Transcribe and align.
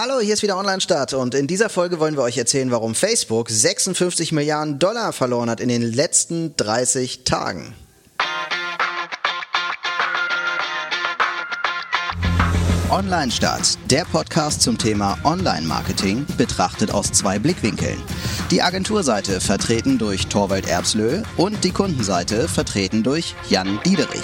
Hallo, 0.00 0.20
hier 0.20 0.34
ist 0.34 0.44
wieder 0.44 0.56
Online 0.56 0.80
Start 0.80 1.12
und 1.12 1.34
in 1.34 1.48
dieser 1.48 1.68
Folge 1.68 1.98
wollen 1.98 2.16
wir 2.16 2.22
euch 2.22 2.38
erzählen, 2.38 2.70
warum 2.70 2.94
Facebook 2.94 3.50
56 3.50 4.30
Milliarden 4.30 4.78
Dollar 4.78 5.12
verloren 5.12 5.50
hat 5.50 5.58
in 5.58 5.68
den 5.68 5.82
letzten 5.82 6.54
30 6.54 7.24
Tagen. 7.24 7.74
Online 12.92 13.32
Start, 13.32 13.76
der 13.90 14.04
Podcast 14.04 14.62
zum 14.62 14.78
Thema 14.78 15.18
Online-Marketing, 15.24 16.26
betrachtet 16.36 16.92
aus 16.92 17.10
zwei 17.10 17.40
Blickwinkeln. 17.40 18.00
Die 18.52 18.62
Agenturseite 18.62 19.40
vertreten 19.40 19.98
durch 19.98 20.28
Torwald 20.28 20.68
Erbslö 20.68 21.22
und 21.36 21.64
die 21.64 21.72
Kundenseite 21.72 22.46
vertreten 22.46 23.02
durch 23.02 23.34
Jan 23.48 23.80
Diederich. 23.84 24.22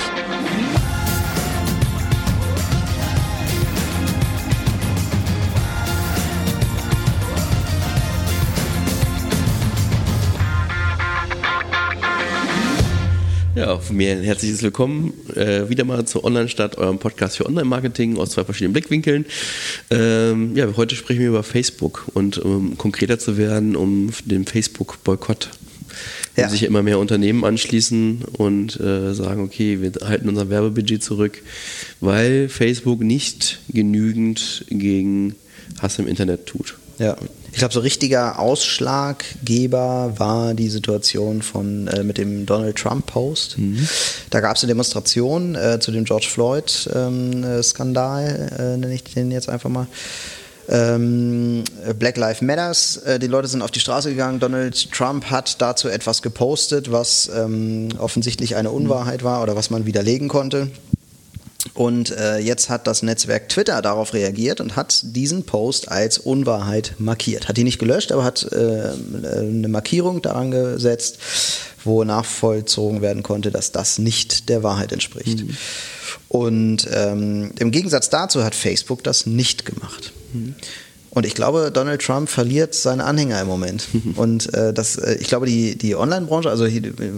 Ja, 13.64 13.78
von 13.78 13.96
mir 13.96 14.12
ein 14.12 14.22
herzliches 14.22 14.62
Willkommen 14.62 15.14
äh, 15.34 15.70
wieder 15.70 15.86
mal 15.86 16.04
zu 16.04 16.22
Online-Stadt, 16.22 16.76
eurem 16.76 16.98
Podcast 16.98 17.38
für 17.38 17.46
Online-Marketing 17.46 18.18
aus 18.18 18.28
zwei 18.32 18.44
verschiedenen 18.44 18.74
Blickwinkeln. 18.74 19.24
Ähm, 19.88 20.54
ja, 20.54 20.66
heute 20.76 20.94
sprechen 20.94 21.20
wir 21.20 21.28
über 21.28 21.42
Facebook 21.42 22.04
und 22.12 22.36
um 22.36 22.76
konkreter 22.76 23.18
zu 23.18 23.38
werden, 23.38 23.74
um 23.74 24.10
den 24.26 24.44
Facebook-Boykott. 24.44 25.48
Ja. 26.36 26.50
sich 26.50 26.64
immer 26.64 26.82
mehr 26.82 26.98
Unternehmen 26.98 27.42
anschließen 27.42 28.24
und 28.32 28.78
äh, 28.80 29.14
sagen, 29.14 29.42
okay, 29.42 29.80
wir 29.80 29.92
halten 30.06 30.28
unser 30.28 30.50
Werbebudget 30.50 31.02
zurück, 31.02 31.40
weil 32.00 32.50
Facebook 32.50 33.00
nicht 33.00 33.60
genügend 33.70 34.66
gegen 34.68 35.36
Hass 35.80 35.98
im 35.98 36.06
Internet 36.06 36.44
tut. 36.44 36.74
Ja. 36.98 37.16
Ich 37.52 37.58
glaube, 37.58 37.72
so 37.72 37.80
richtiger 37.80 38.40
Ausschlaggeber 38.40 40.14
war 40.16 40.54
die 40.54 40.68
Situation 40.68 41.40
von 41.40 41.86
äh, 41.86 42.02
mit 42.02 42.18
dem 42.18 42.46
Donald 42.46 42.76
Trump 42.76 43.06
Post. 43.06 43.58
Mhm. 43.58 43.86
Da 44.30 44.40
gab 44.40 44.56
es 44.56 44.64
eine 44.64 44.72
Demonstration 44.72 45.54
äh, 45.54 45.78
zu 45.78 45.92
dem 45.92 46.04
George 46.04 46.26
Floyd 46.28 46.90
ähm, 46.92 47.44
äh, 47.44 47.62
Skandal, 47.62 48.50
äh, 48.58 48.76
nenne 48.76 48.94
ich 48.94 49.04
den 49.04 49.30
jetzt 49.30 49.48
einfach 49.48 49.70
mal. 49.70 49.86
Ähm, 50.68 51.62
Black 51.98 52.16
Lives 52.16 52.40
Matters. 52.40 52.96
Äh, 52.98 53.18
die 53.18 53.26
Leute 53.26 53.48
sind 53.48 53.62
auf 53.62 53.70
die 53.70 53.80
Straße 53.80 54.10
gegangen. 54.10 54.40
Donald 54.40 54.90
Trump 54.92 55.26
hat 55.26 55.60
dazu 55.60 55.88
etwas 55.88 56.22
gepostet, 56.22 56.90
was 56.90 57.30
ähm, 57.34 57.90
offensichtlich 57.98 58.56
eine 58.56 58.70
Unwahrheit 58.70 59.22
war 59.22 59.42
oder 59.42 59.56
was 59.56 59.70
man 59.70 59.86
widerlegen 59.86 60.28
konnte. 60.28 60.70
Und 61.74 62.16
äh, 62.16 62.38
jetzt 62.38 62.70
hat 62.70 62.86
das 62.86 63.02
Netzwerk 63.02 63.48
Twitter 63.48 63.82
darauf 63.82 64.14
reagiert 64.14 64.60
und 64.60 64.76
hat 64.76 65.00
diesen 65.02 65.44
Post 65.44 65.90
als 65.90 66.18
Unwahrheit 66.18 66.94
markiert. 66.98 67.48
Hat 67.48 67.56
die 67.56 67.64
nicht 67.64 67.80
gelöscht, 67.80 68.12
aber 68.12 68.22
hat 68.22 68.46
äh, 68.52 68.92
eine 69.38 69.68
Markierung 69.68 70.22
daran 70.22 70.52
gesetzt, 70.52 71.18
wo 71.82 72.04
nachvollzogen 72.04 73.02
werden 73.02 73.24
konnte, 73.24 73.50
dass 73.50 73.72
das 73.72 73.98
nicht 73.98 74.48
der 74.48 74.62
Wahrheit 74.62 74.92
entspricht. 74.92 75.40
Mhm. 75.40 75.56
Und 76.28 76.88
ähm, 76.92 77.52
im 77.58 77.70
Gegensatz 77.72 78.08
dazu 78.08 78.44
hat 78.44 78.54
Facebook 78.54 79.02
das 79.02 79.26
nicht 79.26 79.64
gemacht. 79.64 80.12
Mhm. 80.32 80.54
Und 81.14 81.24
ich 81.24 81.34
glaube, 81.34 81.70
Donald 81.72 82.02
Trump 82.02 82.28
verliert 82.28 82.74
seine 82.74 83.04
Anhänger 83.04 83.40
im 83.40 83.46
Moment. 83.46 83.88
Und 84.16 84.52
äh, 84.54 84.72
das, 84.72 84.96
äh, 84.96 85.14
ich 85.20 85.28
glaube, 85.28 85.46
die, 85.46 85.76
die 85.76 85.94
Online-Branche, 85.94 86.50
also 86.50 86.66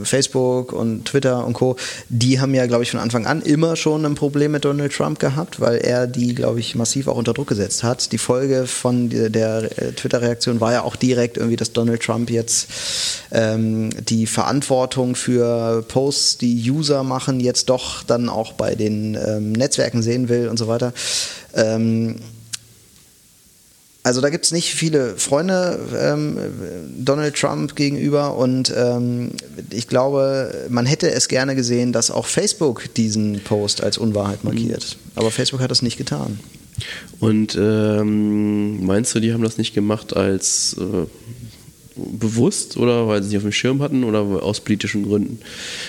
Facebook 0.04 0.72
und 0.72 1.06
Twitter 1.06 1.44
und 1.46 1.54
Co., 1.54 1.76
die 2.08 2.40
haben 2.40 2.54
ja, 2.54 2.66
glaube 2.66 2.82
ich, 2.82 2.90
von 2.90 3.00
Anfang 3.00 3.26
an 3.26 3.42
immer 3.42 3.76
schon 3.76 4.04
ein 4.04 4.14
Problem 4.14 4.52
mit 4.52 4.64
Donald 4.64 4.92
Trump 4.92 5.18
gehabt, 5.18 5.60
weil 5.60 5.78
er 5.78 6.06
die, 6.06 6.34
glaube 6.34 6.60
ich, 6.60 6.74
massiv 6.74 7.08
auch 7.08 7.16
unter 7.16 7.32
Druck 7.32 7.48
gesetzt 7.48 7.82
hat. 7.82 8.12
Die 8.12 8.18
Folge 8.18 8.66
von 8.66 9.08
der, 9.08 9.30
der 9.30 9.78
äh, 9.78 9.92
Twitter-Reaktion 9.92 10.60
war 10.60 10.72
ja 10.72 10.82
auch 10.82 10.96
direkt 10.96 11.36
irgendwie, 11.36 11.56
dass 11.56 11.72
Donald 11.72 12.02
Trump 12.02 12.30
jetzt 12.30 12.68
ähm, 13.32 13.90
die 14.08 14.26
Verantwortung 14.26 15.14
für 15.14 15.82
Posts, 15.88 16.38
die 16.38 16.70
User 16.70 17.02
machen, 17.02 17.40
jetzt 17.40 17.70
doch 17.70 18.02
dann 18.02 18.28
auch 18.28 18.52
bei 18.52 18.74
den 18.74 19.14
ähm, 19.14 19.52
Netzwerken 19.52 20.02
sehen 20.02 20.28
will 20.28 20.48
und 20.48 20.58
so 20.58 20.68
weiter. 20.68 20.92
Ähm, 21.54 22.16
also 24.06 24.20
da 24.20 24.30
gibt 24.30 24.44
es 24.44 24.52
nicht 24.52 24.72
viele 24.72 25.16
Freunde 25.16 25.80
ähm, 26.00 26.38
Donald 26.96 27.34
Trump 27.34 27.74
gegenüber 27.74 28.36
und 28.36 28.72
ähm, 28.76 29.32
ich 29.70 29.88
glaube, 29.88 30.66
man 30.68 30.86
hätte 30.86 31.10
es 31.10 31.26
gerne 31.26 31.56
gesehen, 31.56 31.92
dass 31.92 32.12
auch 32.12 32.26
Facebook 32.26 32.94
diesen 32.94 33.40
Post 33.40 33.82
als 33.82 33.98
Unwahrheit 33.98 34.44
markiert. 34.44 34.96
Mhm. 34.96 35.10
Aber 35.16 35.32
Facebook 35.32 35.60
hat 35.60 35.72
das 35.72 35.82
nicht 35.82 35.98
getan. 35.98 36.38
Und 37.18 37.58
ähm, 37.60 38.86
meinst 38.86 39.12
du, 39.12 39.18
die 39.18 39.32
haben 39.32 39.42
das 39.42 39.58
nicht 39.58 39.74
gemacht 39.74 40.14
als 40.14 40.76
äh, 40.78 41.06
bewusst 41.96 42.76
oder 42.76 43.08
weil 43.08 43.22
sie 43.22 43.26
es 43.26 43.32
nicht 43.32 43.38
auf 43.38 43.42
dem 43.42 43.52
Schirm 43.52 43.82
hatten 43.82 44.04
oder 44.04 44.20
aus 44.20 44.60
politischen 44.60 45.02
Gründen? 45.02 45.40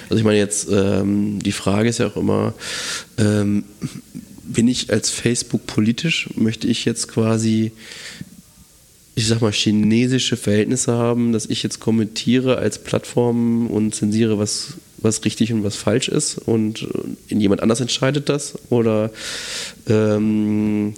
Also 0.10 0.18
ich 0.18 0.24
meine 0.24 0.40
jetzt, 0.40 0.70
ähm, 0.72 1.38
die 1.38 1.52
Frage 1.52 1.90
ist 1.90 2.00
ja 2.00 2.08
auch 2.08 2.18
immer, 2.18 2.56
ähm, 3.20 3.66
bin 4.58 4.68
ich 4.68 4.92
als 4.92 5.12
Facebook 5.12 5.68
politisch? 5.68 6.30
Möchte 6.36 6.68
ich 6.68 6.84
jetzt 6.84 7.10
quasi, 7.10 7.74
ich 9.14 9.28
sag 9.28 9.40
mal, 9.40 9.52
chinesische 9.52 10.36
Verhältnisse 10.36 10.94
haben, 10.94 11.32
dass 11.32 11.46
ich 11.46 11.62
jetzt 11.62 11.80
kommentiere 11.80 12.58
als 12.58 12.80
Plattform 12.80 13.68
und 13.68 13.94
zensiere, 13.94 14.40
was, 14.40 14.74
was 14.98 15.24
richtig 15.26 15.54
und 15.54 15.64
was 15.64 15.76
falsch 15.76 16.08
ist 16.08 16.40
und 16.40 16.88
äh, 17.30 17.36
jemand 17.36 17.62
anders 17.62 17.82
entscheidet 17.82 18.30
das? 18.30 18.58
Oder 18.72 19.12
ähm, 19.88 20.96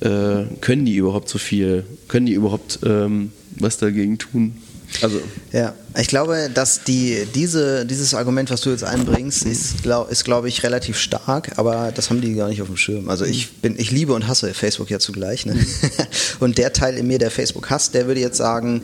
äh, 0.00 0.46
können 0.60 0.84
die 0.84 0.96
überhaupt 0.96 1.28
so 1.28 1.38
viel? 1.38 1.84
Können 2.08 2.26
die 2.26 2.34
überhaupt 2.34 2.80
ähm, 2.84 3.30
was 3.60 3.78
dagegen 3.78 4.18
tun? 4.18 4.56
Also. 5.02 5.20
Ja, 5.52 5.74
ich 5.96 6.08
glaube, 6.08 6.50
dass 6.52 6.82
die, 6.82 7.26
diese, 7.34 7.84
dieses 7.86 8.14
Argument, 8.14 8.50
was 8.50 8.62
du 8.62 8.70
jetzt 8.70 8.84
einbringst, 8.84 9.44
ist, 9.44 9.82
glaube 9.82 10.14
glaub 10.24 10.44
ich, 10.44 10.62
relativ 10.62 10.98
stark, 10.98 11.52
aber 11.56 11.92
das 11.94 12.10
haben 12.10 12.20
die 12.20 12.34
gar 12.34 12.48
nicht 12.48 12.62
auf 12.62 12.68
dem 12.68 12.76
Schirm. 12.76 13.08
Also 13.08 13.24
ich 13.24 13.52
bin, 13.60 13.78
ich 13.78 13.90
liebe 13.90 14.12
und 14.14 14.26
hasse 14.26 14.54
Facebook 14.54 14.90
ja 14.90 14.98
zugleich. 14.98 15.46
Ne? 15.46 15.56
Und 16.40 16.58
der 16.58 16.72
Teil 16.72 16.96
in 16.96 17.06
mir, 17.06 17.18
der 17.18 17.30
Facebook 17.30 17.70
hasst, 17.70 17.94
der 17.94 18.06
würde 18.06 18.20
jetzt 18.20 18.36
sagen, 18.36 18.82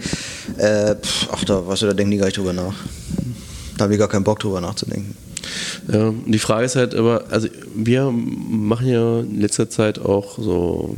äh, 0.59 0.95
pff, 0.97 1.29
ach 1.33 1.45
da, 1.45 1.67
was, 1.67 1.81
da 1.81 1.93
denken 1.93 2.13
die 2.13 2.19
gar 2.19 2.27
nicht 2.27 2.37
drüber 2.37 2.53
nach. 2.53 2.75
Da 3.77 3.85
haben 3.85 3.93
die 3.93 3.99
gar 3.99 4.09
keinen 4.09 4.25
Bock 4.25 4.39
drüber 4.41 4.61
nachzudenken. 4.61 5.17
Ja, 5.93 6.13
die 6.27 6.39
Frage 6.39 6.65
ist 6.65 6.77
halt 6.77 6.95
aber, 6.95 7.25
also 7.31 7.49
wir 7.75 8.11
machen 8.11 8.87
ja 8.87 9.21
in 9.21 9.41
letzter 9.41 9.69
Zeit 9.69 9.99
auch 9.99 10.39
so 10.39 10.97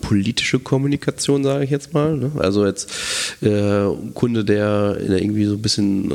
politische 0.00 0.58
Kommunikation, 0.58 1.44
sage 1.44 1.64
ich 1.64 1.70
jetzt 1.70 1.94
mal. 1.94 2.16
Ne? 2.16 2.32
Also 2.38 2.66
jetzt 2.66 2.90
äh, 3.42 3.86
Kunde, 4.14 4.44
der 4.44 4.96
irgendwie 5.00 5.44
so 5.44 5.54
ein 5.54 5.62
bisschen 5.62 6.10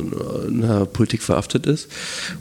in 0.48 0.62
der 0.62 0.86
Politik 0.86 1.22
verhaftet 1.22 1.66
ist. 1.66 1.90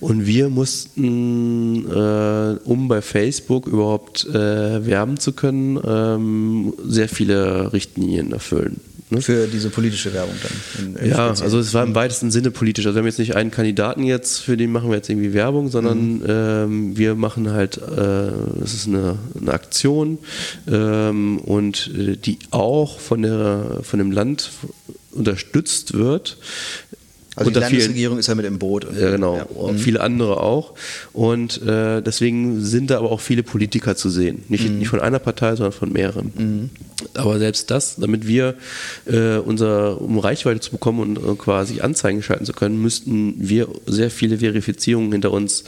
Und 0.00 0.26
wir 0.26 0.48
mussten, 0.48 1.90
äh, 1.90 2.58
um 2.64 2.88
bei 2.88 3.02
Facebook 3.02 3.66
überhaupt 3.66 4.26
äh, 4.26 4.86
werben 4.86 5.18
zu 5.18 5.32
können, 5.32 5.80
ähm, 5.84 6.74
sehr 6.84 7.08
viele 7.08 7.72
Richtlinien 7.72 8.32
erfüllen. 8.32 8.80
Ne? 9.12 9.20
Für 9.20 9.46
diese 9.46 9.68
politische 9.68 10.12
Werbung 10.14 10.34
dann. 10.42 10.96
In, 10.96 11.10
ja, 11.10 11.28
also 11.28 11.58
es 11.58 11.74
war 11.74 11.84
im 11.84 11.94
weitesten 11.94 12.30
Sinne 12.30 12.50
politisch. 12.50 12.86
Also 12.86 12.96
wir 12.96 13.00
haben 13.00 13.06
jetzt 13.06 13.18
nicht 13.18 13.36
einen 13.36 13.50
Kandidaten 13.50 14.04
jetzt, 14.04 14.38
für 14.38 14.56
den 14.56 14.72
machen 14.72 14.88
wir 14.88 14.96
jetzt 14.96 15.10
irgendwie 15.10 15.34
Werbung, 15.34 15.68
sondern 15.68 16.14
mhm. 16.14 16.24
ähm, 16.26 16.96
wir 16.96 17.14
machen 17.14 17.50
halt, 17.50 17.76
äh, 17.76 18.30
das 18.58 18.72
ist 18.72 18.88
eine, 18.88 19.18
eine 19.38 19.52
Aktion 19.52 20.18
ähm, 20.66 21.38
und 21.38 21.90
äh, 21.94 22.16
die 22.16 22.38
auch 22.50 22.98
von, 22.98 23.22
der, 23.22 23.80
von 23.82 23.98
dem 23.98 24.10
Land 24.10 24.50
unterstützt 25.12 25.92
wird 25.92 26.38
also 27.34 27.50
die 27.50 27.60
Landesregierung 27.60 28.16
vielen, 28.16 28.20
ist 28.20 28.26
ja 28.26 28.34
mit 28.34 28.44
im 28.44 28.58
Boot. 28.58 28.86
ja, 28.98 29.10
genau. 29.10 29.36
Ja. 29.36 29.44
Und 29.44 29.78
viele 29.78 30.00
andere 30.00 30.40
auch. 30.40 30.74
Und 31.12 31.62
äh, 31.62 32.02
deswegen 32.02 32.60
sind 32.60 32.90
da 32.90 32.98
aber 32.98 33.10
auch 33.10 33.20
viele 33.20 33.42
Politiker 33.42 33.96
zu 33.96 34.10
sehen. 34.10 34.42
Nicht, 34.48 34.68
mhm. 34.68 34.78
nicht 34.78 34.88
von 34.88 35.00
einer 35.00 35.18
Partei, 35.18 35.56
sondern 35.56 35.72
von 35.72 35.92
mehreren. 35.92 36.32
Mhm. 36.36 36.70
Aber 37.14 37.38
selbst 37.38 37.70
das, 37.70 37.96
damit 37.96 38.26
wir 38.26 38.54
äh, 39.06 39.36
unser, 39.38 40.00
um 40.00 40.18
Reichweite 40.18 40.60
zu 40.60 40.70
bekommen 40.70 41.00
und 41.00 41.16
äh, 41.16 41.36
quasi 41.36 41.80
Anzeigen 41.80 42.22
schalten 42.22 42.44
zu 42.44 42.52
können, 42.52 42.80
müssten 42.80 43.34
wir 43.38 43.68
sehr 43.86 44.10
viele 44.10 44.38
Verifizierungen 44.38 45.10
hinter 45.12 45.32
uns 45.32 45.64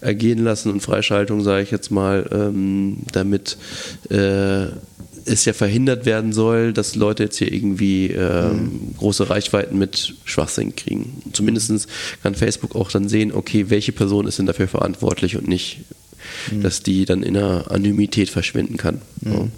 ergehen 0.00 0.42
lassen 0.44 0.70
und 0.70 0.80
Freischaltungen, 0.80 1.42
sage 1.44 1.64
ich 1.64 1.70
jetzt 1.70 1.90
mal, 1.90 2.28
ähm, 2.32 2.98
damit 3.12 3.58
äh, 4.10 4.66
es 5.28 5.44
ja 5.44 5.52
verhindert 5.52 6.06
werden 6.06 6.32
soll, 6.32 6.72
dass 6.72 6.94
Leute 6.94 7.24
jetzt 7.24 7.36
hier 7.36 7.52
irgendwie 7.52 8.08
äh, 8.08 8.48
mhm. 8.48 8.94
große 8.96 9.28
Reichweiten 9.30 9.78
mit 9.78 10.14
Schwachsinn 10.24 10.74
kriegen. 10.74 11.22
Zumindest 11.32 11.88
kann 12.22 12.34
Facebook 12.34 12.74
auch 12.74 12.90
dann 12.90 13.08
sehen, 13.08 13.32
okay, 13.32 13.70
welche 13.70 13.92
Person 13.92 14.26
ist 14.26 14.38
denn 14.38 14.46
dafür 14.46 14.68
verantwortlich 14.68 15.36
und 15.36 15.46
nicht, 15.46 15.80
mhm. 16.50 16.62
dass 16.62 16.82
die 16.82 17.04
dann 17.04 17.22
in 17.22 17.36
einer 17.36 17.70
Anonymität 17.70 18.30
verschwinden 18.30 18.76
kann. 18.76 19.02
Mhm. 19.20 19.50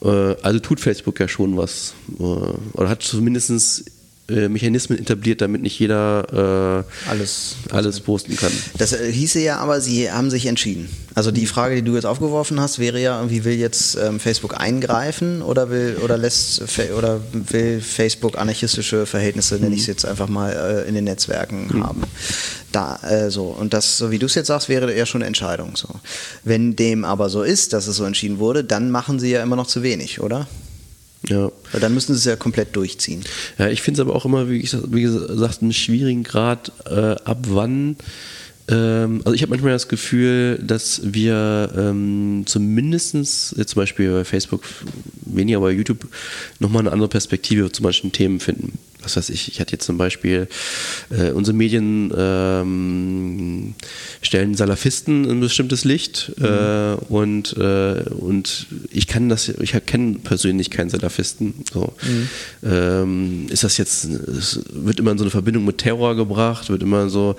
So. 0.00 0.10
Äh, 0.10 0.36
also 0.42 0.58
tut 0.60 0.80
Facebook 0.80 1.20
ja 1.20 1.28
schon 1.28 1.56
was, 1.56 1.94
äh, 2.18 2.22
oder 2.22 2.88
hat 2.88 3.02
zumindest 3.02 3.84
äh, 4.30 4.48
Mechanismen 4.48 4.98
etabliert, 4.98 5.40
damit 5.40 5.62
nicht 5.62 5.78
jeder 5.78 6.84
äh, 7.06 7.10
alles, 7.10 7.56
alles 7.70 8.00
posten 8.00 8.36
kann. 8.36 8.52
Das 8.78 8.92
äh, 8.92 9.12
hieße 9.12 9.40
ja 9.40 9.58
aber, 9.58 9.80
sie 9.80 10.10
haben 10.10 10.30
sich 10.30 10.46
entschieden. 10.46 10.88
Also 11.14 11.30
die 11.30 11.46
Frage, 11.46 11.76
die 11.76 11.82
du 11.82 11.94
jetzt 11.94 12.06
aufgeworfen 12.06 12.60
hast, 12.60 12.78
wäre 12.78 13.00
ja, 13.00 13.28
wie 13.30 13.44
will 13.44 13.54
jetzt 13.54 13.96
ähm, 13.96 14.20
Facebook 14.20 14.58
eingreifen 14.58 15.42
oder 15.42 15.70
will 15.70 15.98
oder 16.02 16.16
lässt 16.16 16.62
oder 16.96 17.20
will 17.32 17.80
Facebook 17.80 18.38
anarchistische 18.38 19.06
Verhältnisse, 19.06 19.56
nenne 19.56 19.74
ich 19.74 19.82
es 19.82 19.86
jetzt 19.86 20.06
einfach 20.06 20.28
mal, 20.28 20.52
äh, 20.52 20.88
in 20.88 20.94
den 20.94 21.04
Netzwerken 21.04 21.68
mhm. 21.72 21.86
haben. 21.86 22.02
Da, 22.72 22.96
äh, 23.02 23.30
so. 23.30 23.44
Und 23.46 23.74
das, 23.74 23.98
so 23.98 24.10
wie 24.10 24.18
du 24.18 24.26
es 24.26 24.34
jetzt 24.34 24.46
sagst, 24.46 24.68
wäre 24.68 24.96
ja 24.96 25.06
schon 25.06 25.22
eine 25.22 25.26
Entscheidung. 25.26 25.76
So. 25.76 25.88
Wenn 26.44 26.76
dem 26.76 27.04
aber 27.04 27.28
so 27.28 27.42
ist, 27.42 27.72
dass 27.72 27.86
es 27.86 27.96
so 27.96 28.04
entschieden 28.04 28.38
wurde, 28.38 28.64
dann 28.64 28.90
machen 28.90 29.18
sie 29.18 29.30
ja 29.30 29.42
immer 29.42 29.56
noch 29.56 29.66
zu 29.66 29.82
wenig, 29.82 30.20
oder? 30.20 30.46
Ja. 31.28 31.50
Weil 31.72 31.80
dann 31.80 31.94
müssen 31.94 32.14
sie 32.14 32.18
es 32.18 32.24
ja 32.24 32.36
komplett 32.36 32.74
durchziehen. 32.76 33.22
Ja, 33.58 33.68
ich 33.68 33.82
finde 33.82 34.00
es 34.00 34.06
aber 34.06 34.16
auch 34.16 34.24
immer, 34.24 34.48
wie, 34.48 34.58
ich, 34.58 34.74
wie 34.90 35.02
gesagt, 35.02 35.62
einen 35.62 35.72
schwierigen 35.72 36.22
Grad, 36.22 36.72
äh, 36.86 37.16
ab 37.24 37.38
wann 37.48 37.96
ähm, 38.68 39.20
also 39.24 39.34
ich 39.34 39.42
habe 39.42 39.50
manchmal 39.50 39.72
das 39.72 39.88
Gefühl, 39.88 40.58
dass 40.62 41.00
wir 41.02 41.72
ähm, 41.76 42.44
zumindest 42.46 43.56
jetzt 43.56 43.70
zum 43.70 43.82
Beispiel 43.82 44.12
bei 44.12 44.24
Facebook 44.24 44.62
weniger, 45.26 45.60
bei 45.60 45.72
YouTube 45.72 46.06
nochmal 46.60 46.82
eine 46.82 46.92
andere 46.92 47.08
Perspektive 47.08 47.72
zu 47.72 47.82
manchen 47.82 48.12
Themen 48.12 48.38
finden 48.38 48.78
was 49.02 49.16
weiß 49.16 49.30
ich, 49.30 49.48
ich 49.48 49.60
hatte 49.60 49.72
jetzt 49.72 49.84
zum 49.84 49.98
Beispiel, 49.98 50.48
äh, 51.10 51.30
unsere 51.30 51.56
Medien 51.56 52.12
ähm, 52.16 53.74
stellen 54.22 54.54
Salafisten 54.54 55.24
in 55.24 55.30
ein 55.30 55.40
bestimmtes 55.40 55.84
Licht 55.84 56.32
mhm. 56.36 56.44
äh, 56.44 56.94
und, 57.08 57.56
äh, 57.56 58.02
und 58.10 58.66
ich 58.90 59.06
kann 59.06 59.28
das, 59.28 59.48
ich 59.48 59.74
kenne 59.86 60.16
persönlich 60.22 60.70
keinen 60.70 60.90
Salafisten. 60.90 61.54
So. 61.72 61.92
Mhm. 62.02 62.28
Ähm, 62.64 63.46
ist 63.50 63.64
das 63.64 63.78
jetzt, 63.78 64.04
es 64.04 64.60
wird 64.72 64.98
immer 64.98 65.12
in 65.12 65.18
so 65.18 65.24
eine 65.24 65.30
Verbindung 65.30 65.64
mit 65.64 65.78
Terror 65.78 66.14
gebracht, 66.16 66.68
wird 66.70 66.82
immer 66.82 67.08
so, 67.08 67.36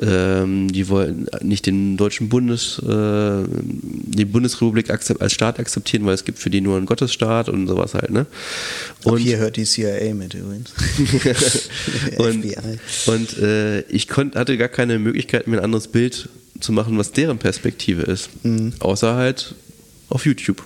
ähm, 0.00 0.72
die 0.72 0.88
wollen 0.88 1.26
nicht 1.42 1.66
den 1.66 1.96
deutschen 1.96 2.28
Bundes, 2.28 2.78
äh, 2.78 3.44
die 3.52 4.24
Bundesrepublik 4.24 4.90
als 4.90 5.32
Staat 5.32 5.58
akzeptieren, 5.58 6.04
weil 6.06 6.14
es 6.14 6.24
gibt 6.24 6.38
für 6.38 6.50
die 6.50 6.60
nur 6.60 6.76
einen 6.76 6.86
Gottesstaat 6.86 7.48
und 7.48 7.66
sowas 7.66 7.94
halt. 7.94 8.10
Ne? 8.10 8.26
Und 9.04 9.14
Ab 9.14 9.18
hier 9.18 9.38
hört 9.38 9.56
die 9.56 9.64
CIA 9.64 10.14
mit 10.14 10.34
übrigens. 10.34 10.70
und 12.18 12.44
und 13.06 13.38
äh, 13.38 13.80
ich 13.82 14.08
konnt, 14.08 14.36
hatte 14.36 14.56
gar 14.56 14.68
keine 14.68 14.98
Möglichkeit, 14.98 15.46
mir 15.46 15.58
ein 15.58 15.64
anderes 15.64 15.88
Bild 15.88 16.28
zu 16.60 16.72
machen, 16.72 16.98
was 16.98 17.12
deren 17.12 17.38
Perspektive 17.38 18.02
ist. 18.02 18.30
Mhm. 18.44 18.72
Außer 18.78 19.14
halt 19.14 19.54
auf 20.08 20.26
YouTube 20.26 20.62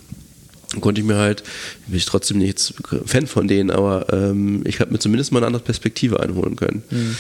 konnte 0.81 1.01
ich 1.01 1.07
mir 1.07 1.17
halt, 1.17 1.43
bin 1.87 1.97
ich 1.97 2.05
trotzdem 2.05 2.39
nicht 2.39 2.75
Fan 3.05 3.27
von 3.27 3.49
denen, 3.49 3.71
aber 3.71 4.13
ähm, 4.13 4.63
ich 4.65 4.81
habe 4.81 4.93
mir 4.93 4.99
zumindest 4.99 5.33
mal 5.33 5.39
eine 5.39 5.47
andere 5.47 5.63
Perspektive 5.63 6.21
einholen 6.21 6.57
können. 6.57 6.83
Mhm. 6.91 7.17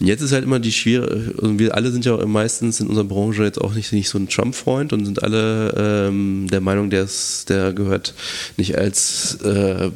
Und 0.00 0.06
jetzt 0.06 0.20
ist 0.20 0.32
halt 0.32 0.44
immer 0.44 0.58
die 0.58 0.72
schwierige, 0.72 1.34
also 1.40 1.58
wir 1.58 1.74
alle 1.74 1.90
sind 1.90 2.04
ja 2.04 2.14
auch 2.14 2.26
meistens 2.26 2.80
in 2.80 2.88
unserer 2.88 3.04
Branche 3.04 3.44
jetzt 3.44 3.60
auch 3.60 3.74
nicht, 3.74 3.92
nicht 3.92 4.08
so 4.08 4.18
ein 4.18 4.28
Trump-Freund 4.28 4.92
und 4.92 5.04
sind 5.04 5.22
alle 5.22 6.08
ähm, 6.08 6.46
der 6.50 6.60
Meinung, 6.60 6.90
der, 6.90 7.04
ist, 7.04 7.48
der 7.48 7.72
gehört 7.72 8.14
nicht 8.56 8.76
als 8.76 9.36
äh, 9.42 9.90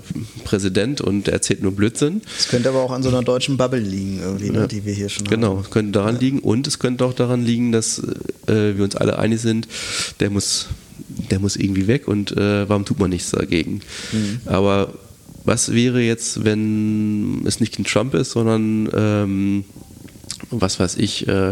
Präsident 0.45 1.01
und 1.01 1.27
der 1.27 1.35
erzählt 1.35 1.63
nur 1.63 1.73
Blödsinn. 1.73 2.23
Es 2.39 2.49
könnte 2.49 2.69
aber 2.69 2.83
auch 2.83 2.93
an 2.93 3.03
so 3.03 3.09
einer 3.09 3.23
deutschen 3.23 3.57
Bubble 3.57 3.81
liegen, 3.81 4.21
irgendwie, 4.23 4.51
ne, 4.51 4.59
ja. 4.61 4.67
die 4.67 4.85
wir 4.85 4.93
hier 4.93 5.09
schon 5.09 5.27
genau, 5.27 5.49
haben. 5.49 5.55
Genau, 5.55 5.63
es 5.63 5.71
könnte 5.71 5.93
daran 5.93 6.15
ja. 6.17 6.21
liegen 6.21 6.39
und 6.41 6.67
es 6.67 6.79
könnte 6.79 7.05
auch 7.05 7.15
daran 7.15 7.45
liegen, 7.45 7.73
dass 7.73 7.99
äh, 8.47 8.77
wir 8.77 8.85
uns 8.85 8.97
alle 8.97 9.19
einig 9.19 9.41
sind, 9.41 9.69
der 10.21 10.31
muss 10.31 10.67
der 11.31 11.41
muss 11.41 11.57
irgendwie 11.57 11.87
weg 11.87 12.09
und 12.09 12.33
äh, 12.37 12.69
warum 12.69 12.85
tut 12.85 12.99
man 12.99 13.11
nichts 13.11 13.31
dagegen? 13.31 13.81
Mhm. 14.13 14.41
Aber 14.47 14.95
was 15.45 15.73
wäre 15.73 16.01
jetzt, 16.01 16.45
wenn 16.45 17.43
es 17.47 17.61
nicht 17.61 17.79
ein 17.79 17.85
Trump 17.85 18.15
ist, 18.15 18.31
sondern 18.31 18.89
ähm, 18.95 19.65
was 20.51 20.79
weiß 20.81 20.97
ich, 20.97 21.27
äh, 21.29 21.51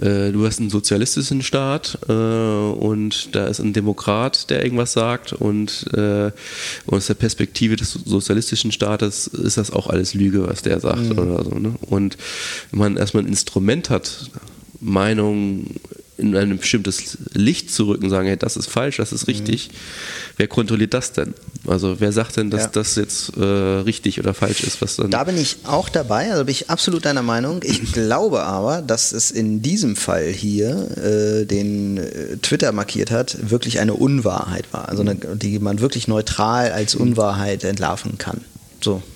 äh, 0.00 0.32
du 0.32 0.46
hast 0.46 0.60
einen 0.60 0.70
sozialistischen 0.70 1.42
Staat 1.42 1.98
äh, 2.08 2.12
und 2.12 3.34
da 3.34 3.46
ist 3.46 3.60
ein 3.60 3.72
Demokrat, 3.72 4.50
der 4.50 4.62
irgendwas 4.64 4.92
sagt 4.92 5.32
und 5.32 5.86
äh, 5.94 6.30
aus 6.86 7.06
der 7.06 7.14
Perspektive 7.14 7.76
des 7.76 7.92
sozialistischen 7.92 8.72
Staates 8.72 9.26
ist 9.26 9.56
das 9.56 9.70
auch 9.70 9.88
alles 9.88 10.14
Lüge, 10.14 10.46
was 10.46 10.62
der 10.62 10.80
sagt 10.80 11.10
mhm. 11.10 11.18
oder 11.18 11.44
so. 11.44 11.54
Ne? 11.58 11.74
Und 11.80 12.16
wenn 12.70 12.78
man 12.78 12.96
erstmal 12.96 13.24
ein 13.24 13.28
Instrument 13.28 13.90
hat, 13.90 14.30
Meinung 14.80 15.66
in 16.28 16.36
ein 16.36 16.58
bestimmtes 16.58 17.18
Licht 17.32 17.70
zu 17.70 17.86
rücken, 17.86 18.10
sagen, 18.10 18.26
hey, 18.26 18.36
das 18.36 18.56
ist 18.56 18.68
falsch, 18.68 18.96
das 18.96 19.12
ist 19.12 19.26
richtig. 19.26 19.68
Mhm. 19.68 19.74
Wer 20.36 20.48
kontrolliert 20.48 20.94
das 20.94 21.12
denn? 21.12 21.34
Also 21.66 22.00
wer 22.00 22.12
sagt 22.12 22.36
denn, 22.36 22.50
dass 22.50 22.64
ja. 22.64 22.68
das 22.72 22.96
jetzt 22.96 23.36
äh, 23.36 23.42
richtig 23.42 24.18
oder 24.20 24.34
falsch 24.34 24.62
ist? 24.62 24.80
Was 24.82 24.96
dann 24.96 25.10
da 25.10 25.24
bin 25.24 25.38
ich 25.38 25.58
auch 25.64 25.88
dabei, 25.88 26.30
also 26.30 26.44
bin 26.44 26.52
ich 26.52 26.70
absolut 26.70 27.04
deiner 27.04 27.22
Meinung. 27.22 27.60
Ich 27.64 27.80
glaube 27.92 28.42
aber, 28.42 28.82
dass 28.82 29.12
es 29.12 29.30
in 29.30 29.62
diesem 29.62 29.96
Fall 29.96 30.26
hier, 30.28 30.88
äh, 30.96 31.44
den 31.44 31.98
äh, 31.98 32.36
Twitter 32.42 32.72
markiert 32.72 33.10
hat, 33.10 33.50
wirklich 33.50 33.78
eine 33.80 33.94
Unwahrheit 33.94 34.66
war. 34.72 34.88
Also 34.88 35.02
eine, 35.02 35.14
die 35.14 35.58
man 35.58 35.80
wirklich 35.80 36.08
neutral 36.08 36.72
als 36.72 36.94
Unwahrheit 36.94 37.64
entlarven 37.64 38.18
kann. 38.18 38.40
So, 38.80 38.96
mhm. 38.96 39.13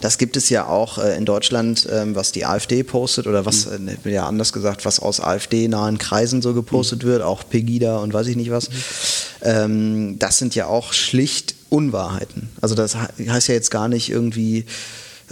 Das 0.00 0.18
gibt 0.18 0.36
es 0.36 0.48
ja 0.48 0.66
auch 0.66 0.98
äh, 0.98 1.16
in 1.16 1.24
Deutschland, 1.24 1.86
ähm, 1.90 2.14
was 2.14 2.32
die 2.32 2.46
AfD 2.46 2.82
postet 2.82 3.26
oder 3.26 3.44
was, 3.44 3.66
mhm. 3.66 3.90
Äh, 4.04 4.12
ja 4.12 4.26
anders 4.26 4.52
gesagt, 4.52 4.84
was 4.84 5.00
aus 5.00 5.20
AfD-nahen 5.20 5.98
Kreisen 5.98 6.42
so 6.42 6.54
gepostet 6.54 7.04
mhm. 7.04 7.08
wird, 7.08 7.22
auch 7.22 7.42
Pegida 7.48 7.98
und 7.98 8.12
weiß 8.12 8.26
ich 8.28 8.36
nicht 8.36 8.50
was. 8.50 8.70
Ähm, 9.42 10.18
das 10.18 10.38
sind 10.38 10.54
ja 10.54 10.66
auch 10.66 10.92
schlicht 10.92 11.54
Unwahrheiten. 11.68 12.48
Also 12.60 12.74
das 12.74 12.96
heißt 12.96 13.48
ja 13.48 13.54
jetzt 13.54 13.70
gar 13.70 13.88
nicht 13.88 14.10
irgendwie, 14.10 14.64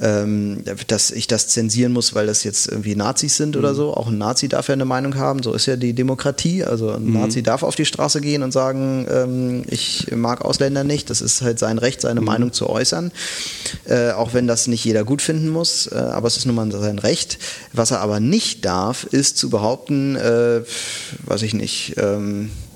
ähm, 0.00 0.62
dass 0.86 1.10
ich 1.10 1.26
das 1.26 1.48
zensieren 1.48 1.92
muss, 1.92 2.14
weil 2.14 2.26
das 2.26 2.44
jetzt 2.44 2.68
irgendwie 2.68 2.94
Nazis 2.94 3.36
sind 3.36 3.54
mhm. 3.54 3.60
oder 3.60 3.74
so. 3.74 3.94
Auch 3.94 4.08
ein 4.08 4.18
Nazi 4.18 4.48
darf 4.48 4.68
ja 4.68 4.74
eine 4.74 4.84
Meinung 4.84 5.16
haben, 5.16 5.42
so 5.42 5.52
ist 5.52 5.66
ja 5.66 5.76
die 5.76 5.92
Demokratie. 5.92 6.64
Also 6.64 6.90
ein 6.90 7.04
mhm. 7.04 7.14
Nazi 7.14 7.42
darf 7.42 7.62
auf 7.62 7.74
die 7.74 7.84
Straße 7.84 8.20
gehen 8.20 8.42
und 8.42 8.52
sagen, 8.52 9.06
ähm, 9.10 9.62
ich 9.68 10.08
mag 10.14 10.44
Ausländer 10.44 10.84
nicht. 10.84 11.10
Das 11.10 11.20
ist 11.20 11.42
halt 11.42 11.58
sein 11.58 11.78
Recht, 11.78 12.00
seine 12.00 12.20
mhm. 12.20 12.26
Meinung 12.26 12.52
zu 12.52 12.68
äußern. 12.68 13.12
Äh, 13.86 14.10
auch 14.12 14.34
wenn 14.34 14.46
das 14.46 14.66
nicht 14.66 14.84
jeder 14.84 15.04
gut 15.04 15.22
finden 15.22 15.48
muss, 15.48 15.86
äh, 15.86 15.96
aber 15.96 16.28
es 16.28 16.36
ist 16.36 16.46
nun 16.46 16.54
mal 16.54 16.70
sein 16.70 16.98
Recht. 16.98 17.38
Was 17.72 17.90
er 17.90 18.00
aber 18.00 18.20
nicht 18.20 18.64
darf, 18.64 19.04
ist 19.04 19.36
zu 19.36 19.50
behaupten, 19.50 20.16
äh, 20.16 20.62
weiß 21.24 21.42
ich 21.42 21.54
nicht, 21.54 21.94
ähm, 21.98 22.50
äh, 22.50 22.67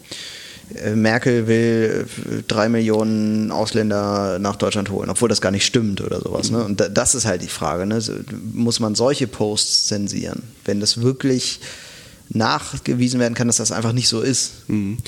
Merkel 0.95 1.47
will 1.47 2.07
äh, 2.31 2.43
drei 2.49 2.69
Millionen 2.69 3.51
Ausländer 3.51 4.39
nach 4.39 4.57
Deutschland 4.57 4.91
holen, 4.91 5.11
obwohl 5.11 5.29
das 5.29 5.41
gar 5.41 5.51
nicht 5.51 5.67
stimmt 5.67 6.01
oder 6.01 6.21
sowas. 6.21 6.51
Ne? 6.51 6.65
Und 6.65 6.89
das 6.93 7.15
ist 7.15 7.25
halt 7.25 7.43
die 7.43 7.49
Frage. 7.49 7.87
Ne? 7.87 8.01
Muss 8.53 8.81
man 8.81 8.95
solche 8.95 9.27
Posts 9.27 9.87
zensieren? 9.87 10.43
Wenn 10.65 10.81
das 10.81 11.03
wirklich 11.03 11.61
nachgewiesen 12.35 13.21
werden 13.21 13.35
kann, 13.35 13.47
dass 13.47 13.57
das 13.57 13.73
einfach 13.73 13.93
nicht 13.93 14.09
so 14.09 14.21
ist. 14.21 14.69
Mhm. 14.69 14.99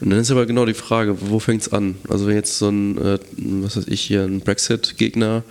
Und 0.00 0.10
dann 0.10 0.18
ist 0.18 0.30
aber 0.30 0.46
genau 0.46 0.66
die 0.66 0.74
Frage, 0.74 1.16
wo 1.20 1.38
fängt 1.38 1.62
es 1.62 1.72
an? 1.72 1.96
Also 2.08 2.26
wenn 2.26 2.34
jetzt 2.34 2.58
so 2.58 2.68
ein, 2.68 2.98
äh, 2.98 3.18
was 3.36 3.76
weiß 3.76 3.86
ich 3.88 4.00
hier, 4.00 4.24
ein 4.24 4.40
Brexit-Gegner, 4.40 5.44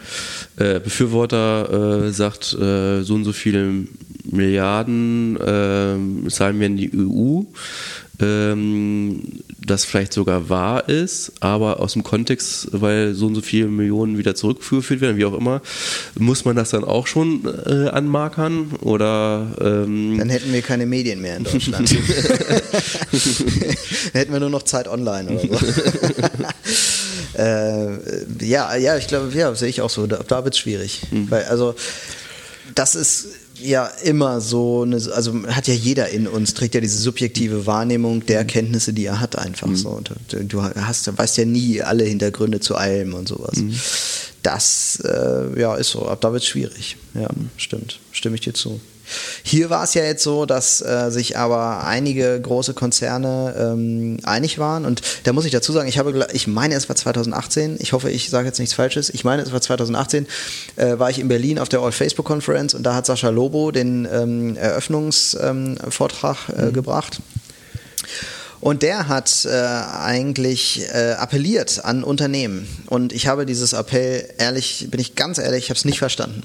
äh, 0.58 0.80
Befürworter 0.80 2.08
äh, 2.08 2.12
sagt, 2.12 2.54
äh, 2.54 3.04
so 3.04 3.16
und 3.16 3.24
so 3.24 3.32
viele 3.32 3.88
Milliarden 4.24 5.36
äh, 5.38 6.30
zahlen 6.30 6.60
wir 6.60 6.68
in 6.68 6.78
die 6.78 6.92
EU, 6.96 7.44
ähm, 8.22 9.42
das 9.64 9.86
vielleicht 9.86 10.14
sogar 10.14 10.50
wahr 10.50 10.90
ist, 10.90 11.34
aber 11.40 11.80
aus 11.80 11.94
dem 11.94 12.04
Kontext, 12.04 12.68
weil 12.72 13.14
so 13.14 13.28
und 13.28 13.36
so 13.36 13.42
viele 13.42 13.68
Millionen 13.68 14.18
wieder 14.18 14.36
zurückgeführt 14.36 15.02
werden, 15.02 15.18
wie 15.18 15.26
auch 15.26 15.38
immer, 15.38 15.62
muss 16.18 16.46
man 16.46 16.56
das 16.56 16.72
dann 16.72 16.84
auch 16.84 17.08
schon 17.08 17.46
äh, 17.66 17.90
anmarkern 17.90 18.72
oder? 18.82 19.56
Ähm 19.62 20.18
dann 20.18 20.30
hätten 20.30 20.52
wir 20.52 20.62
keine 20.62 20.86
Medien 20.86 21.22
mehr 21.22 21.38
in 21.38 21.44
Deutschland. 21.44 21.90
hätten 24.14 24.34
wir 24.34 24.40
nur 24.40 24.50
noch 24.50 24.64
Zeit 24.64 24.88
online 24.88 25.30
oder 25.32 25.40
so. 25.40 25.48
äh, 27.38 28.46
ja, 28.46 28.76
ja, 28.76 28.98
ich 28.98 29.08
glaube, 29.08 29.32
ja, 29.38 29.54
sehe 29.56 29.70
ich 29.70 29.82
auch 29.82 29.90
so. 29.90 30.08
Da, 30.08 30.22
da 30.28 30.44
wird 30.44 30.56
es 30.56 30.60
schwierig, 30.60 31.02
mhm. 31.12 31.30
weil 31.30 31.44
also 31.46 31.76
das 32.76 32.96
ist 32.96 33.28
ja 33.64 33.86
immer 34.04 34.42
so 34.42 34.84
eine, 34.84 34.96
also 34.96 35.48
hat 35.48 35.68
ja 35.68 35.74
jeder 35.74 36.10
in 36.10 36.28
uns, 36.28 36.54
trägt 36.54 36.76
ja 36.76 36.82
diese 36.82 36.98
subjektive 36.98 37.66
Wahrnehmung 37.66 38.26
der 38.26 38.46
Kenntnisse, 38.46 38.94
die 38.94 39.06
er 39.06 39.20
hat, 39.20 39.38
einfach 39.38 39.68
mhm. 39.68 39.76
so. 39.76 39.90
Und 39.90 40.12
du 40.32 40.64
hast, 40.64 41.18
weißt 41.18 41.38
ja 41.38 41.46
nie 41.46 41.82
alle 41.82 42.04
Hintergründe 42.04 42.60
zu 42.60 42.76
allem 42.76 43.14
und 43.14 43.28
sowas. 43.28 43.58
Mhm. 43.58 43.74
Das 44.44 45.02
äh, 45.06 45.60
ja, 45.60 45.76
ist 45.76 45.92
so, 45.92 46.08
ab 46.08 46.22
da 46.22 46.34
wird 46.34 46.44
es 46.44 46.50
schwierig. 46.50 46.98
Ja, 47.14 47.30
stimmt. 47.58 48.00
Stimme 48.12 48.36
ich 48.36 48.42
dir 48.42 48.54
zu. 48.54 48.82
Hier 49.44 49.70
war 49.70 49.84
es 49.84 49.94
ja 49.94 50.04
jetzt 50.04 50.24
so, 50.24 50.46
dass 50.46 50.82
äh, 50.82 51.10
sich 51.10 51.38
aber 51.38 51.84
einige 51.86 52.40
große 52.40 52.74
Konzerne 52.74 53.56
ähm, 53.58 54.18
einig 54.24 54.60
waren. 54.60 54.86
Und 54.86 55.02
da 55.24 55.34
muss 55.34 55.46
ich 55.46 55.52
dazu 55.52 55.72
sagen, 55.72 55.88
ich 55.88 55.98
habe, 55.98 56.28
ich 56.34 56.48
meine, 56.48 56.76
es 56.76 56.90
war 56.90 56.96
2018. 56.96 57.78
Ich 57.80 57.94
hoffe, 57.94 58.10
ich 58.10 58.30
sage 58.30 58.48
jetzt 58.48 58.60
nichts 58.60 58.74
Falsches. 58.74 59.10
Ich 59.10 59.24
meine, 59.24 59.42
es 59.42 59.52
war 59.52 59.62
2018. 59.62 60.28
Äh, 60.76 61.00
war 61.00 61.10
ich 61.10 61.20
in 61.20 61.28
Berlin 61.28 61.60
auf 61.60 61.70
der 61.70 61.82
All 61.82 61.92
Facebook 61.92 62.26
Conference 62.26 62.74
und 62.74 62.84
da 62.84 62.96
hat 62.96 63.06
Sascha 63.06 63.30
Lobo 63.30 63.72
den 63.72 64.08
ähm, 64.12 64.56
Eröffnungsvortrag 64.58 66.38
ähm, 66.50 66.60
äh, 66.60 66.66
mhm. 66.66 66.74
gebracht. 66.74 67.22
Und 68.62 68.84
der 68.84 69.08
hat 69.08 69.46
äh, 69.46 69.50
eigentlich 69.50 70.88
äh, 70.94 71.14
appelliert 71.14 71.84
an 71.84 72.04
Unternehmen. 72.04 72.68
Und 72.86 73.12
ich 73.12 73.26
habe 73.26 73.48
dieses 73.48 73.74
Appell, 73.74 74.30
ehrlich, 74.38 74.88
bin 74.92 75.00
ich 75.00 75.16
ganz 75.16 75.40
ehrlich, 75.40 75.64
ich 75.66 75.70
habe 75.72 75.78
es 75.78 75.86
nicht 75.86 75.98
verstanden. 75.98 76.44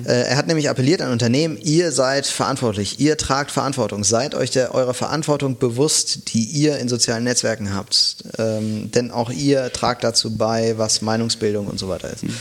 Mhm. 0.00 0.06
Äh, 0.06 0.22
er 0.24 0.36
hat 0.36 0.46
nämlich 0.46 0.68
appelliert 0.68 1.00
an 1.00 1.10
Unternehmen, 1.10 1.56
ihr 1.56 1.90
seid 1.90 2.26
verantwortlich, 2.26 3.00
ihr 3.00 3.16
tragt 3.16 3.50
Verantwortung, 3.50 4.04
seid 4.04 4.34
euch 4.34 4.50
der, 4.50 4.74
eurer 4.74 4.92
Verantwortung 4.92 5.58
bewusst, 5.58 6.34
die 6.34 6.44
ihr 6.44 6.78
in 6.78 6.88
sozialen 6.88 7.24
Netzwerken 7.24 7.74
habt. 7.74 8.16
Ähm, 8.36 8.90
denn 8.90 9.10
auch 9.10 9.30
ihr 9.30 9.72
tragt 9.72 10.04
dazu 10.04 10.36
bei, 10.36 10.76
was 10.76 11.00
Meinungsbildung 11.00 11.66
und 11.66 11.78
so 11.78 11.88
weiter 11.88 12.12
ist. 12.12 12.24
Mhm. 12.24 12.34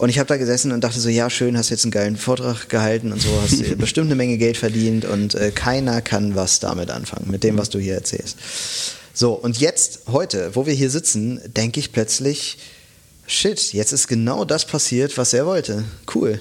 Und 0.00 0.08
ich 0.08 0.18
habe 0.18 0.28
da 0.28 0.38
gesessen 0.38 0.72
und 0.72 0.82
dachte 0.82 0.98
so, 0.98 1.10
ja, 1.10 1.28
schön, 1.28 1.58
hast 1.58 1.68
jetzt 1.68 1.84
einen 1.84 1.90
geilen 1.90 2.16
Vortrag 2.16 2.70
gehalten 2.70 3.12
und 3.12 3.20
so, 3.20 3.28
hast 3.42 3.76
bestimmt 3.78 4.06
eine 4.06 4.14
Menge 4.14 4.38
Geld 4.38 4.56
verdient 4.56 5.04
und 5.04 5.34
äh, 5.34 5.50
keiner 5.50 6.00
kann 6.00 6.34
was 6.34 6.58
damit 6.58 6.90
anfangen, 6.90 7.30
mit 7.30 7.44
dem, 7.44 7.58
was 7.58 7.68
du 7.68 7.78
hier 7.78 7.96
erzählst. 7.96 8.38
So, 9.12 9.34
und 9.34 9.58
jetzt, 9.58 10.04
heute, 10.10 10.56
wo 10.56 10.64
wir 10.64 10.72
hier 10.72 10.88
sitzen, 10.88 11.38
denke 11.54 11.80
ich 11.80 11.92
plötzlich, 11.92 12.56
shit, 13.26 13.74
jetzt 13.74 13.92
ist 13.92 14.08
genau 14.08 14.46
das 14.46 14.64
passiert, 14.64 15.18
was 15.18 15.34
er 15.34 15.44
wollte. 15.44 15.84
Cool. 16.14 16.40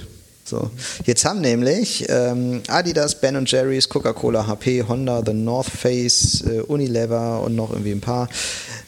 So. 0.50 0.72
Jetzt 1.06 1.25
haben 1.25 1.41
nämlich 1.41 2.06
ähm, 2.10 2.62
Adidas, 2.68 3.22
Ben 3.22 3.46
Jerry's, 3.46 3.88
Coca-Cola, 3.88 4.48
HP, 4.48 4.84
Honda, 4.88 5.22
The 5.25 5.34
North 5.34 5.70
Face, 5.70 6.41
äh, 6.41 6.62
Unilever 6.62 7.41
und 7.41 7.56
noch 7.56 7.72
irgendwie 7.72 7.91
ein 7.91 8.01
paar 8.01 8.27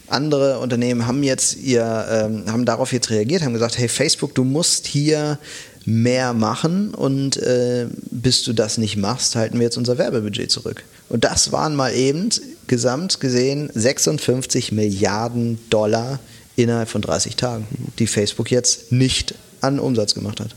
andere 0.08 0.60
Unternehmen 0.60 1.08
haben 1.08 1.24
jetzt 1.24 1.56
ihr, 1.58 2.06
ähm, 2.12 2.44
haben 2.52 2.66
darauf 2.66 2.92
jetzt 2.92 3.10
reagiert, 3.10 3.44
haben 3.44 3.54
gesagt, 3.54 3.78
hey 3.78 3.88
Facebook, 3.88 4.36
du 4.36 4.44
musst 4.44 4.86
hier 4.86 5.40
mehr 5.86 6.34
machen 6.34 6.94
und 6.94 7.38
äh, 7.38 7.88
bis 8.12 8.44
du 8.44 8.54
das 8.54 8.78
nicht 8.78 8.98
machst, 8.98 9.36
halten 9.36 9.58
wir 9.58 9.64
jetzt 9.64 9.78
unser 9.78 9.98
Werbebudget 9.98 10.52
zurück. 10.52 10.84
Und 11.10 11.24
das 11.24 11.52
waren 11.52 11.76
mal 11.76 11.94
eben 11.94 12.30
gesamt 12.68 13.20
gesehen 13.20 13.70
56 13.74 14.72
Milliarden 14.72 15.60
Dollar 15.70 16.20
innerhalb 16.56 16.90
von 16.90 17.02
30 17.02 17.36
Tagen, 17.36 17.68
die 18.00 18.08
Facebook 18.08 18.52
jetzt 18.52 18.92
nicht 18.92 19.34
an 19.62 19.80
Umsatz 19.80 20.14
gemacht 20.14 20.40
hat. 20.40 20.56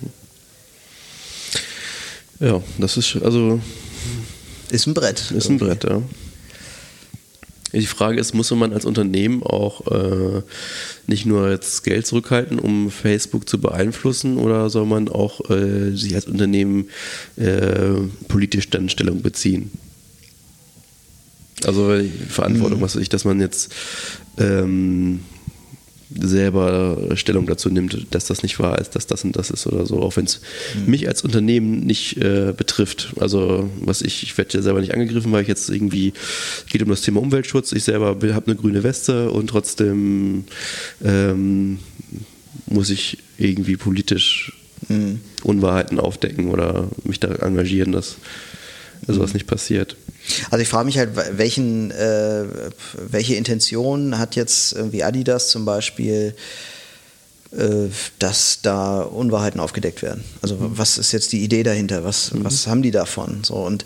Ja, 2.41 2.63
das 2.79 2.97
ist 2.97 3.17
also 3.23 3.61
ist 4.71 4.87
ein 4.87 4.95
Brett. 4.95 5.31
Ist 5.31 5.49
ein 5.49 5.59
Brett, 5.59 5.85
ja. 5.85 6.03
Die 7.73 7.87
Frage 7.87 8.21
ist, 8.21 8.35
muss 8.35 8.51
man 8.53 8.73
als 8.73 8.85
Unternehmen 8.85 9.43
auch 9.43 9.87
äh, 9.91 10.43
nicht 11.09 11.27
nur 11.27 11.51
jetzt 11.51 11.83
Geld 11.83 12.07
zurückhalten, 12.07 12.61
um 12.61 12.91
Facebook 12.91 13.49
zu 13.49 13.61
beeinflussen, 13.61 14.39
oder 14.39 14.71
soll 14.71 14.87
man 14.87 15.09
auch 15.09 15.51
äh, 15.51 15.91
sich 15.97 16.15
als 16.15 16.27
Unternehmen 16.27 16.89
äh, 17.37 17.95
politisch 18.29 18.71
dann 18.71 18.89
Stellung 18.89 19.23
beziehen? 19.23 19.73
Also 21.65 21.99
Verantwortung, 22.29 22.79
mhm. 22.79 22.83
was 22.83 22.95
weiß 22.95 23.03
ich, 23.03 23.09
dass 23.09 23.25
man 23.25 23.41
jetzt 23.41 23.73
ähm, 24.39 25.21
selber 26.11 27.11
Stellung 27.15 27.47
dazu 27.47 27.71
nimmt, 27.71 28.07
dass 28.11 28.27
das 28.27 28.43
nicht 28.43 28.59
wahr 28.59 28.79
ist, 28.79 28.95
dass 28.95 29.07
das 29.07 29.25
und 29.25 29.37
das 29.37 29.51
ist 29.51 29.67
oder 29.67 29.87
so, 29.87 30.01
auch 30.01 30.17
wenn 30.17 30.27
es 30.27 30.41
mhm. 30.75 30.91
mich 30.91 31.09
als 31.09 31.23
Unternehmen 31.23 31.81
nicht 31.81 32.19
äh, 32.19 32.53
betrifft. 32.57 33.15
Also 33.19 33.71
was 33.81 34.03
ich, 34.03 34.23
ich 34.23 34.37
werde 34.37 34.57
ja 34.57 34.63
selber 34.63 34.81
nicht 34.81 34.95
angegriffen, 34.95 35.33
weil 35.33 35.43
ich 35.43 35.49
jetzt 35.49 35.71
irgendwie, 35.71 36.13
es 36.65 36.71
geht 36.71 36.83
um 36.83 36.89
das 36.89 37.03
Thema 37.03 37.21
Umweltschutz, 37.21 37.73
ich 37.73 37.85
selber 37.85 38.09
habe 38.09 38.47
eine 38.47 38.57
grüne 38.57 38.83
Weste 38.83 39.31
und 39.31 39.49
trotzdem 39.49 40.45
ähm, 41.03 41.79
muss 42.67 42.91
ich 42.91 43.19
irgendwie 43.39 43.77
politisch 43.77 44.53
mhm. 44.89 45.21
Unwahrheiten 45.43 45.99
aufdecken 45.99 46.49
oder 46.49 46.89
mich 47.05 47.21
da 47.21 47.35
engagieren, 47.35 47.93
dass 47.93 48.17
sowas 49.07 49.31
mhm. 49.31 49.35
nicht 49.35 49.47
passiert. 49.47 49.97
Also 50.51 50.63
ich 50.63 50.69
frage 50.69 50.87
mich 50.87 50.99
halt, 50.99 51.11
welchen, 51.15 51.91
äh, 51.91 52.45
welche 52.95 53.35
Intention 53.35 54.19
hat 54.19 54.37
jetzt 54.37 54.73
irgendwie 54.73 55.05
Adidas 55.05 55.49
zum 55.49 55.65
Beispiel, 55.65 56.35
äh, 57.53 57.89
dass 58.19 58.61
da 58.63 59.03
Unwahrheiten 59.03 59.61
aufgedeckt 59.61 60.03
werden? 60.03 60.25
Also 60.43 60.57
mhm. 60.57 60.79
was 60.79 60.99
ist 60.99 61.13
jetzt 61.13 61.33
die 61.33 61.43
Idee 61.45 61.63
dahinter? 61.63 62.05
Was, 62.05 62.33
mhm. 62.33 62.45
was 62.45 62.67
haben 62.67 62.83
die 62.83 62.91
davon? 62.91 63.45
So 63.45 63.55
und 63.55 63.85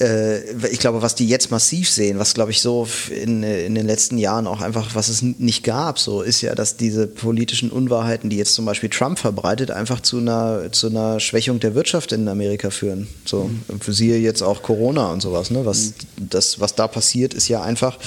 äh, 0.00 0.68
ich 0.68 0.78
glaube, 0.78 1.02
was 1.02 1.14
die 1.14 1.28
jetzt 1.28 1.50
massiv 1.50 1.90
sehen, 1.90 2.18
was 2.18 2.34
glaube 2.34 2.50
ich 2.50 2.60
so 2.60 2.86
in, 3.10 3.42
in 3.42 3.74
den 3.74 3.86
letzten 3.86 4.18
Jahren 4.18 4.46
auch 4.46 4.60
einfach, 4.60 4.94
was 4.94 5.08
es 5.08 5.22
nicht 5.22 5.64
gab, 5.64 5.98
so 5.98 6.22
ist 6.22 6.40
ja, 6.40 6.54
dass 6.54 6.76
diese 6.76 7.06
politischen 7.06 7.70
Unwahrheiten, 7.70 8.30
die 8.30 8.36
jetzt 8.36 8.54
zum 8.54 8.64
Beispiel 8.64 8.88
Trump 8.88 9.18
verbreitet, 9.18 9.70
einfach 9.70 10.00
zu 10.00 10.18
einer, 10.18 10.72
zu 10.72 10.88
einer 10.88 11.20
Schwächung 11.20 11.60
der 11.60 11.74
Wirtschaft 11.74 12.12
in 12.12 12.28
Amerika 12.28 12.70
führen. 12.70 13.08
So, 13.24 13.44
mhm. 13.44 13.80
für 13.80 13.92
sie 13.92 14.10
jetzt 14.10 14.42
auch 14.42 14.62
Corona 14.62 15.12
und 15.12 15.20
sowas, 15.20 15.50
ne? 15.50 15.64
Was, 15.64 15.86
mhm. 15.86 16.28
das, 16.30 16.60
was 16.60 16.74
da 16.74 16.88
passiert, 16.88 17.34
ist 17.34 17.48
ja 17.48 17.62
einfach, 17.62 17.98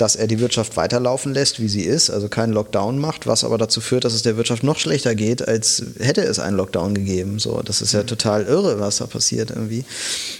dass 0.00 0.16
er 0.16 0.26
die 0.26 0.40
Wirtschaft 0.40 0.76
weiterlaufen 0.76 1.34
lässt, 1.34 1.60
wie 1.60 1.68
sie 1.68 1.82
ist, 1.82 2.08
also 2.10 2.28
keinen 2.28 2.52
Lockdown 2.52 2.98
macht, 2.98 3.26
was 3.26 3.44
aber 3.44 3.58
dazu 3.58 3.80
führt, 3.80 4.04
dass 4.04 4.14
es 4.14 4.22
der 4.22 4.36
Wirtschaft 4.36 4.62
noch 4.62 4.78
schlechter 4.78 5.14
geht, 5.14 5.46
als 5.46 5.82
hätte 5.98 6.22
es 6.22 6.38
einen 6.38 6.56
Lockdown 6.56 6.94
gegeben. 6.94 7.38
So, 7.38 7.60
das 7.62 7.82
ist 7.82 7.92
ja 7.92 8.02
total 8.02 8.44
irre, 8.44 8.80
was 8.80 8.98
da 8.98 9.06
passiert 9.06 9.50
irgendwie. 9.50 9.84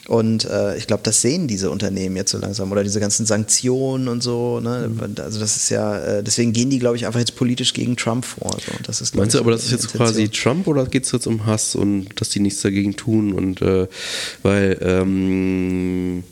Und 0.09 0.47
äh, 0.47 0.77
ich 0.79 0.87
glaube, 0.87 1.03
das 1.03 1.21
sehen 1.21 1.47
diese 1.47 1.71
Unternehmen 1.71 2.17
jetzt 2.17 2.31
so 2.31 2.39
langsam 2.39 2.73
oder 2.73 2.83
diese 2.83 3.01
ganzen 3.01 3.27
Sanktionen 3.27 4.09
und 4.09 4.23
so. 4.23 4.61
Ne? 4.61 4.91
Also 5.19 5.39
das 5.39 5.57
ist 5.57 5.69
ja, 5.69 5.99
äh, 5.99 6.23
deswegen 6.23 6.53
gehen 6.53 6.71
die, 6.71 6.79
glaube 6.79 6.97
ich, 6.97 7.07
einfach 7.07 7.21
jetzt 7.21 7.37
politisch 7.37 7.75
gegen 7.75 7.97
Trump 7.97 8.25
vor. 8.25 8.53
So. 8.53 8.73
Das 8.85 9.01
ist, 9.01 9.15
Meinst 9.15 9.35
du 9.35 9.41
aber, 9.41 9.51
das 9.51 9.65
ist 9.65 9.73
jetzt 9.73 9.93
quasi 9.93 10.29
Trump 10.31 10.67
oder 10.69 10.87
geht 10.87 11.05
es 11.05 11.13
jetzt 11.13 11.27
um 11.27 11.45
Hass 11.45 11.75
und 11.75 12.09
dass 12.17 12.31
die 12.31 12.41
nichts 12.41 12.63
dagegen 12.63 12.97
tun 12.97 13.33
und 13.35 13.61
äh, 13.61 13.89
weil 14.43 14.79
ähm, 14.81 16.25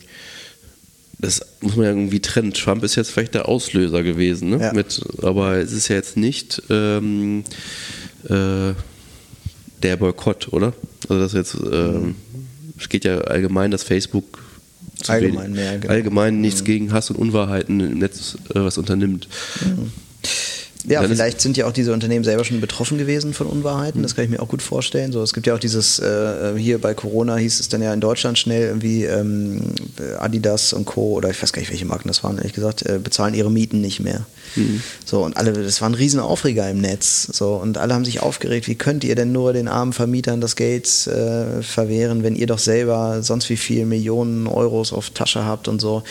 das 1.19 1.41
muss 1.59 1.75
man 1.75 1.85
ja 1.85 1.91
irgendwie 1.91 2.21
trennen. 2.21 2.53
Trump 2.53 2.83
ist 2.83 2.95
jetzt 2.95 3.11
vielleicht 3.11 3.35
der 3.35 3.47
Auslöser 3.47 4.03
gewesen, 4.03 4.49
ne? 4.49 4.59
Ja. 4.59 4.73
Mit, 4.73 5.01
aber 5.21 5.57
es 5.57 5.73
ist 5.73 5.89
ja 5.89 5.97
jetzt 5.97 6.15
nicht 6.15 6.63
ähm, 6.69 7.43
äh, 8.23 8.73
der 9.83 9.97
Boykott, 9.97 10.53
oder? 10.53 10.73
Also 11.09 11.21
das 11.21 11.33
jetzt, 11.33 11.55
ähm, 11.71 12.15
es 12.77 12.87
geht 12.87 13.03
ja 13.03 13.19
allgemein, 13.19 13.71
dass 13.71 13.83
Facebook 13.83 14.41
allgemein, 15.07 15.51
mehr, 15.51 15.77
genau. 15.77 15.93
allgemein 15.93 16.41
nichts 16.41 16.61
mhm. 16.61 16.65
gegen 16.65 16.93
Hass 16.93 17.09
und 17.09 17.17
Unwahrheiten 17.17 17.79
im 17.79 17.99
Netz 17.99 18.37
äh, 18.53 18.59
was 18.59 18.77
unternimmt. 18.77 19.27
Mhm. 19.65 19.91
Ja, 20.87 21.03
vielleicht 21.03 21.41
sind 21.41 21.57
ja 21.57 21.65
auch 21.67 21.73
diese 21.73 21.91
Unternehmen 21.91 22.23
selber 22.23 22.45
schon 22.45 22.61
betroffen 22.61 22.97
gewesen 22.97 23.33
von 23.33 23.47
Unwahrheiten. 23.47 24.01
Das 24.01 24.15
kann 24.15 24.23
ich 24.23 24.31
mir 24.31 24.41
auch 24.41 24.47
gut 24.47 24.61
vorstellen. 24.61 25.11
So, 25.11 25.21
es 25.21 25.33
gibt 25.33 25.45
ja 25.45 25.53
auch 25.53 25.59
dieses, 25.59 25.99
äh, 25.99 26.57
hier 26.57 26.79
bei 26.79 26.93
Corona 26.93 27.35
hieß 27.35 27.59
es 27.59 27.67
dann 27.67 27.81
ja 27.81 27.93
in 27.93 27.99
Deutschland 27.99 28.39
schnell 28.39 28.67
irgendwie 28.67 29.03
ähm, 29.03 29.61
Adidas 30.17 30.71
und 30.71 30.85
Co. 30.85 31.13
oder 31.13 31.29
ich 31.29 31.41
weiß 31.41 31.51
gar 31.51 31.59
nicht, 31.59 31.71
welche 31.71 31.85
Marken 31.85 32.07
das 32.07 32.23
waren, 32.23 32.37
ehrlich 32.37 32.53
gesagt, 32.53 32.85
äh, 32.85 32.97
bezahlen 32.97 33.33
ihre 33.33 33.51
Mieten 33.51 33.81
nicht 33.81 33.99
mehr. 33.99 34.25
Mhm. 34.55 34.81
So, 35.03 35.25
und 35.25 35.35
alle, 35.35 35.51
das 35.51 35.81
war 35.81 35.89
ein 35.89 35.95
riesen 35.95 36.21
Aufreger 36.21 36.69
im 36.69 36.79
Netz. 36.79 37.27
So, 37.29 37.55
und 37.55 37.77
alle 37.77 37.93
haben 37.93 38.05
sich 38.05 38.21
aufgeregt, 38.21 38.67
wie 38.67 38.75
könnt 38.75 39.03
ihr 39.03 39.15
denn 39.15 39.33
nur 39.33 39.51
den 39.51 39.67
armen 39.67 39.91
Vermietern 39.91 40.39
das 40.39 40.55
Geld 40.55 40.87
äh, 41.07 41.61
verwehren, 41.61 42.23
wenn 42.23 42.37
ihr 42.37 42.47
doch 42.47 42.59
selber 42.59 43.21
sonst 43.21 43.49
wie 43.49 43.57
viel 43.57 43.85
Millionen 43.85 44.47
Euros 44.47 44.93
auf 44.93 45.09
Tasche 45.09 45.43
habt 45.43 45.67
und 45.67 45.81
so. 45.81 46.03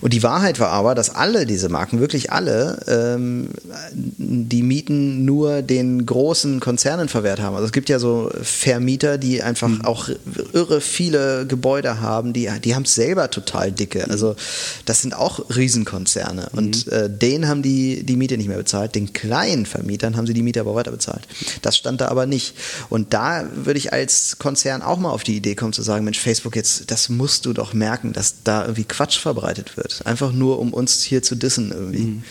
Und 0.00 0.12
die 0.12 0.22
Wahrheit 0.22 0.60
war 0.60 0.70
aber, 0.70 0.94
dass 0.94 1.10
alle 1.10 1.46
diese 1.46 1.68
Marken, 1.68 2.00
wirklich 2.00 2.32
alle, 2.32 2.80
ähm, 2.86 3.50
die 3.92 4.62
Mieten 4.62 5.24
nur 5.24 5.62
den 5.62 6.06
großen 6.06 6.60
Konzernen 6.60 7.08
verwehrt 7.08 7.40
haben. 7.40 7.54
Also 7.54 7.66
es 7.66 7.72
gibt 7.72 7.88
ja 7.88 7.98
so 7.98 8.30
Vermieter, 8.42 9.18
die 9.18 9.42
einfach 9.42 9.68
mhm. 9.68 9.84
auch 9.84 10.08
irre 10.52 10.80
viele 10.80 11.46
Gebäude 11.46 12.00
haben, 12.00 12.32
die, 12.32 12.50
die 12.62 12.74
haben 12.74 12.84
es 12.84 12.94
selber 12.94 13.30
total 13.30 13.72
dicke. 13.72 14.08
Also 14.08 14.36
das 14.84 15.02
sind 15.02 15.14
auch 15.14 15.40
Riesenkonzerne. 15.54 16.48
Mhm. 16.52 16.58
Und 16.58 16.88
äh, 16.88 17.10
denen 17.10 17.48
haben 17.48 17.62
die 17.62 18.04
die 18.04 18.16
Miete 18.16 18.36
nicht 18.36 18.48
mehr 18.48 18.58
bezahlt. 18.58 18.94
Den 18.94 19.12
kleinen 19.12 19.66
Vermietern 19.66 20.16
haben 20.16 20.26
sie 20.26 20.34
die 20.34 20.42
Miete 20.42 20.60
aber 20.60 20.74
weiter 20.74 20.90
bezahlt. 20.90 21.26
Das 21.62 21.76
stand 21.76 22.00
da 22.00 22.08
aber 22.08 22.26
nicht. 22.26 22.54
Und 22.88 23.14
da 23.14 23.46
würde 23.54 23.78
ich 23.78 23.92
als 23.92 24.38
Konzern 24.38 24.82
auch 24.82 24.98
mal 24.98 25.10
auf 25.10 25.22
die 25.22 25.36
Idee 25.36 25.54
kommen 25.54 25.72
zu 25.72 25.82
sagen, 25.82 26.04
Mensch, 26.04 26.18
Facebook 26.18 26.56
jetzt, 26.56 26.90
das 26.90 27.08
musst 27.08 27.46
du 27.46 27.52
doch 27.52 27.72
merken, 27.72 28.12
dass 28.12 28.42
da 28.44 28.62
irgendwie 28.62 28.84
Quatsch 28.84 29.18
verbreitet 29.18 29.76
wird. 29.76 29.87
Einfach 30.04 30.32
nur, 30.32 30.58
um 30.58 30.72
uns 30.72 31.02
hier 31.02 31.22
zu 31.22 31.34
dissen 31.34 31.72
irgendwie. 31.72 31.98
Mhm. 31.98 32.22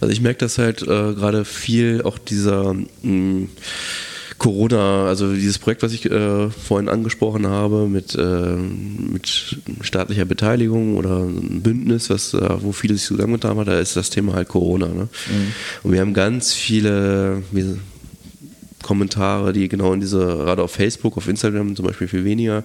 Also 0.00 0.12
ich 0.12 0.20
merke 0.20 0.38
das 0.38 0.58
halt 0.58 0.82
äh, 0.82 0.86
gerade 0.86 1.44
viel, 1.44 2.02
auch 2.02 2.18
dieser 2.18 2.74
mh, 2.74 2.84
mm, 3.02 3.48
Corona, 4.38 5.06
also 5.06 5.34
dieses 5.34 5.58
Projekt, 5.58 5.82
was 5.82 5.92
ich 5.92 6.08
äh, 6.08 6.50
vorhin 6.50 6.88
angesprochen 6.88 7.48
habe, 7.48 7.88
mit, 7.88 8.14
äh, 8.14 8.54
mit 8.56 9.58
staatlicher 9.80 10.24
Beteiligung 10.26 10.96
oder 10.96 11.24
ein 11.24 11.60
Bündnis, 11.60 12.08
was, 12.08 12.34
äh, 12.34 12.48
wo 12.60 12.70
viele 12.70 12.94
sich 12.94 13.04
zusammengetan 13.04 13.56
haben, 13.56 13.66
da 13.66 13.80
ist 13.80 13.96
das 13.96 14.10
Thema 14.10 14.34
halt 14.34 14.48
Corona. 14.48 14.86
Ne? 14.86 15.08
Mhm. 15.28 15.52
Und 15.82 15.92
wir 15.92 16.00
haben 16.00 16.14
ganz 16.14 16.54
viele 16.54 17.42
Kommentare, 18.82 19.52
die 19.52 19.68
genau 19.68 19.92
in 19.92 20.00
diese, 20.00 20.20
gerade 20.20 20.62
auf 20.62 20.70
Facebook, 20.70 21.16
auf 21.16 21.26
Instagram 21.26 21.74
zum 21.74 21.86
Beispiel 21.86 22.06
viel 22.06 22.24
weniger, 22.24 22.62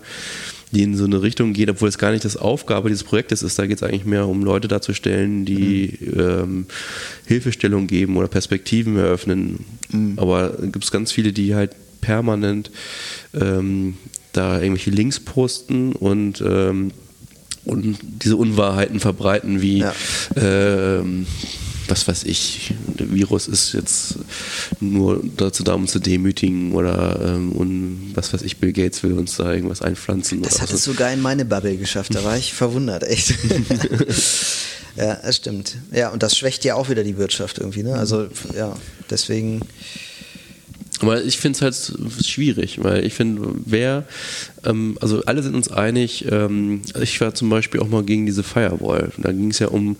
die 0.73 0.83
in 0.83 0.95
so 0.95 1.05
eine 1.05 1.21
Richtung 1.21 1.53
geht, 1.53 1.69
obwohl 1.69 1.87
es 1.87 1.97
gar 1.97 2.11
nicht 2.11 2.25
das 2.25 2.35
Aufgabe 2.35 2.89
dieses 2.89 3.03
Projektes 3.03 3.43
ist. 3.43 3.59
Da 3.59 3.67
geht 3.67 3.77
es 3.77 3.83
eigentlich 3.83 4.05
mehr 4.05 4.27
um 4.27 4.43
Leute 4.43 4.67
darzustellen, 4.67 5.45
die 5.45 5.97
mhm. 5.99 6.19
ähm, 6.19 6.65
Hilfestellung 7.25 7.87
geben 7.87 8.17
oder 8.17 8.27
Perspektiven 8.27 8.97
eröffnen. 8.97 9.65
Mhm. 9.91 10.13
Aber 10.17 10.57
gibt 10.61 10.83
es 10.83 10.91
ganz 10.91 11.11
viele, 11.11 11.31
die 11.31 11.53
halt 11.53 11.71
permanent 12.01 12.71
ähm, 13.33 13.97
da 14.33 14.59
irgendwelche 14.59 14.89
Links 14.89 15.19
posten 15.19 15.93
und 15.93 16.41
ähm, 16.45 16.91
und 17.65 17.97
diese 18.01 18.35
Unwahrheiten 18.35 18.99
verbreiten 18.99 19.61
wie 19.61 19.79
ja. 19.79 19.93
ähm, 20.35 21.25
was 21.87 22.07
weiß 22.07 22.23
ich, 22.23 22.73
der 22.87 23.11
Virus 23.13 23.47
ist 23.47 23.73
jetzt 23.73 24.15
nur 24.79 25.23
dazu 25.37 25.63
da, 25.63 25.73
um 25.73 25.87
zu 25.87 25.99
demütigen 25.99 26.73
oder 26.73 27.19
ähm, 27.23 27.51
und 27.51 28.11
was 28.13 28.33
weiß 28.33 28.41
ich, 28.43 28.57
Bill 28.57 28.73
Gates 28.73 29.03
will 29.03 29.13
uns 29.13 29.37
da 29.37 29.53
irgendwas 29.53 29.81
einpflanzen. 29.81 30.41
Das 30.41 30.61
hat 30.61 30.71
es 30.71 30.83
sogar 30.83 31.11
in 31.11 31.21
meine 31.21 31.45
Bubble 31.45 31.77
geschafft, 31.77 32.15
da 32.15 32.23
war 32.23 32.37
ich 32.37 32.53
verwundert, 32.53 33.03
echt. 33.03 33.29
ja, 34.95 35.15
das 35.15 35.35
stimmt. 35.35 35.77
Ja, 35.91 36.09
und 36.09 36.23
das 36.23 36.37
schwächt 36.37 36.65
ja 36.65 36.75
auch 36.75 36.89
wieder 36.89 37.03
die 37.03 37.17
Wirtschaft 37.17 37.57
irgendwie, 37.57 37.83
ne? 37.83 37.95
Also, 37.95 38.27
ja, 38.55 38.75
deswegen 39.09 39.61
aber 41.03 41.23
ich 41.23 41.37
finde 41.37 41.57
es 41.57 41.61
halt 41.61 42.25
schwierig, 42.25 42.83
weil 42.83 43.05
ich 43.05 43.13
finde, 43.13 43.41
wer, 43.65 44.05
ähm, 44.65 44.97
also 45.01 45.23
alle 45.25 45.43
sind 45.43 45.55
uns 45.55 45.71
einig, 45.71 46.25
ähm, 46.31 46.81
ich 47.01 47.19
war 47.21 47.33
zum 47.33 47.49
Beispiel 47.49 47.79
auch 47.81 47.87
mal 47.87 48.03
gegen 48.03 48.25
diese 48.25 48.43
Firewall. 48.43 49.11
Da 49.17 49.31
ging 49.31 49.51
es 49.51 49.59
ja 49.59 49.67
um, 49.67 49.97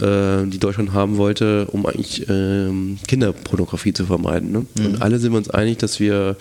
äh, 0.00 0.46
die 0.46 0.58
Deutschland 0.58 0.92
haben 0.92 1.16
wollte, 1.16 1.66
um 1.72 1.86
eigentlich 1.86 2.28
ähm, 2.28 2.98
Kinderpornografie 3.06 3.92
zu 3.92 4.06
vermeiden. 4.06 4.52
Ne? 4.52 4.66
Mhm. 4.78 4.86
Und 4.86 5.02
alle 5.02 5.18
sind 5.18 5.32
wir 5.32 5.38
uns 5.38 5.50
einig, 5.50 5.78
dass 5.78 6.00
wir 6.00 6.36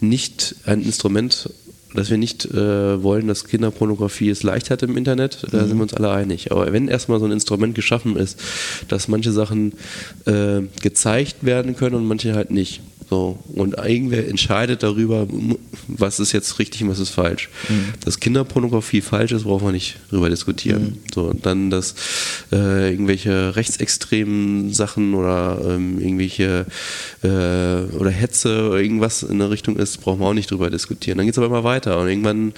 nicht 0.00 0.56
ein 0.64 0.82
Instrument 0.82 1.50
dass 1.94 2.10
wir 2.10 2.18
nicht 2.18 2.44
äh, 2.44 3.02
wollen, 3.02 3.26
dass 3.26 3.46
Kinderpornografie 3.46 4.28
es 4.28 4.42
leicht 4.42 4.70
hat 4.70 4.82
im 4.82 4.96
Internet, 4.96 5.46
da 5.50 5.62
mhm. 5.62 5.68
sind 5.68 5.78
wir 5.78 5.82
uns 5.82 5.94
alle 5.94 6.10
einig. 6.10 6.52
Aber 6.52 6.70
wenn 6.72 6.88
erstmal 6.88 7.18
so 7.18 7.24
ein 7.24 7.32
Instrument 7.32 7.74
geschaffen 7.74 8.16
ist, 8.16 8.38
dass 8.88 9.08
manche 9.08 9.32
Sachen 9.32 9.72
äh, 10.26 10.62
gezeigt 10.82 11.36
werden 11.40 11.74
können 11.74 11.96
und 11.96 12.06
manche 12.06 12.34
halt 12.34 12.50
nicht, 12.50 12.82
so, 13.08 13.38
und 13.54 13.76
irgendwer 13.76 14.28
entscheidet 14.28 14.82
darüber, 14.82 15.28
was 15.86 16.18
ist 16.18 16.32
jetzt 16.32 16.58
richtig 16.58 16.82
und 16.82 16.88
was 16.88 16.98
ist 16.98 17.10
falsch. 17.10 17.50
Mhm. 17.68 17.94
Dass 18.04 18.18
Kinderpornografie 18.18 19.00
falsch 19.00 19.30
ist, 19.30 19.44
brauchen 19.44 19.66
wir 19.68 19.72
nicht 19.72 19.98
drüber 20.10 20.28
diskutieren. 20.28 20.82
Mhm. 20.82 20.98
So, 21.14 21.22
und 21.26 21.46
dann, 21.46 21.70
dass 21.70 21.94
äh, 22.50 22.90
irgendwelche 22.90 23.54
rechtsextremen 23.54 24.72
Sachen 24.72 25.14
oder 25.14 25.60
ähm, 25.64 26.00
irgendwelche 26.00 26.66
äh, 27.22 27.96
oder 27.96 28.10
Hetze 28.10 28.70
oder 28.70 28.80
irgendwas 28.80 29.22
in 29.22 29.38
der 29.38 29.50
Richtung 29.50 29.76
ist, 29.76 29.98
brauchen 30.00 30.18
wir 30.20 30.26
auch 30.26 30.34
nicht 30.34 30.50
drüber 30.50 30.68
diskutieren. 30.68 31.18
Dann 31.18 31.26
geht 31.26 31.34
es 31.34 31.38
aber 31.38 31.46
immer 31.46 31.62
weiter. 31.62 32.00
Und 32.00 32.08
irgendwann 32.08 32.54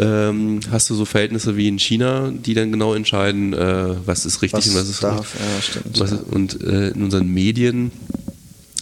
ähm, 0.00 0.58
hast 0.72 0.90
du 0.90 0.96
so 0.96 1.04
Verhältnisse 1.04 1.56
wie 1.56 1.68
in 1.68 1.78
China, 1.78 2.32
die 2.32 2.54
dann 2.54 2.72
genau 2.72 2.94
entscheiden, 2.94 3.52
äh, 3.52 3.94
was 4.04 4.26
ist 4.26 4.42
richtig 4.42 4.58
was 4.58 4.68
und 4.68 4.74
was 4.74 4.88
ist 4.88 5.04
darf. 5.04 5.36
Ja, 5.94 6.06
Und 6.30 6.60
äh, 6.60 6.88
in 6.88 7.04
unseren 7.04 7.28
Medien 7.28 7.92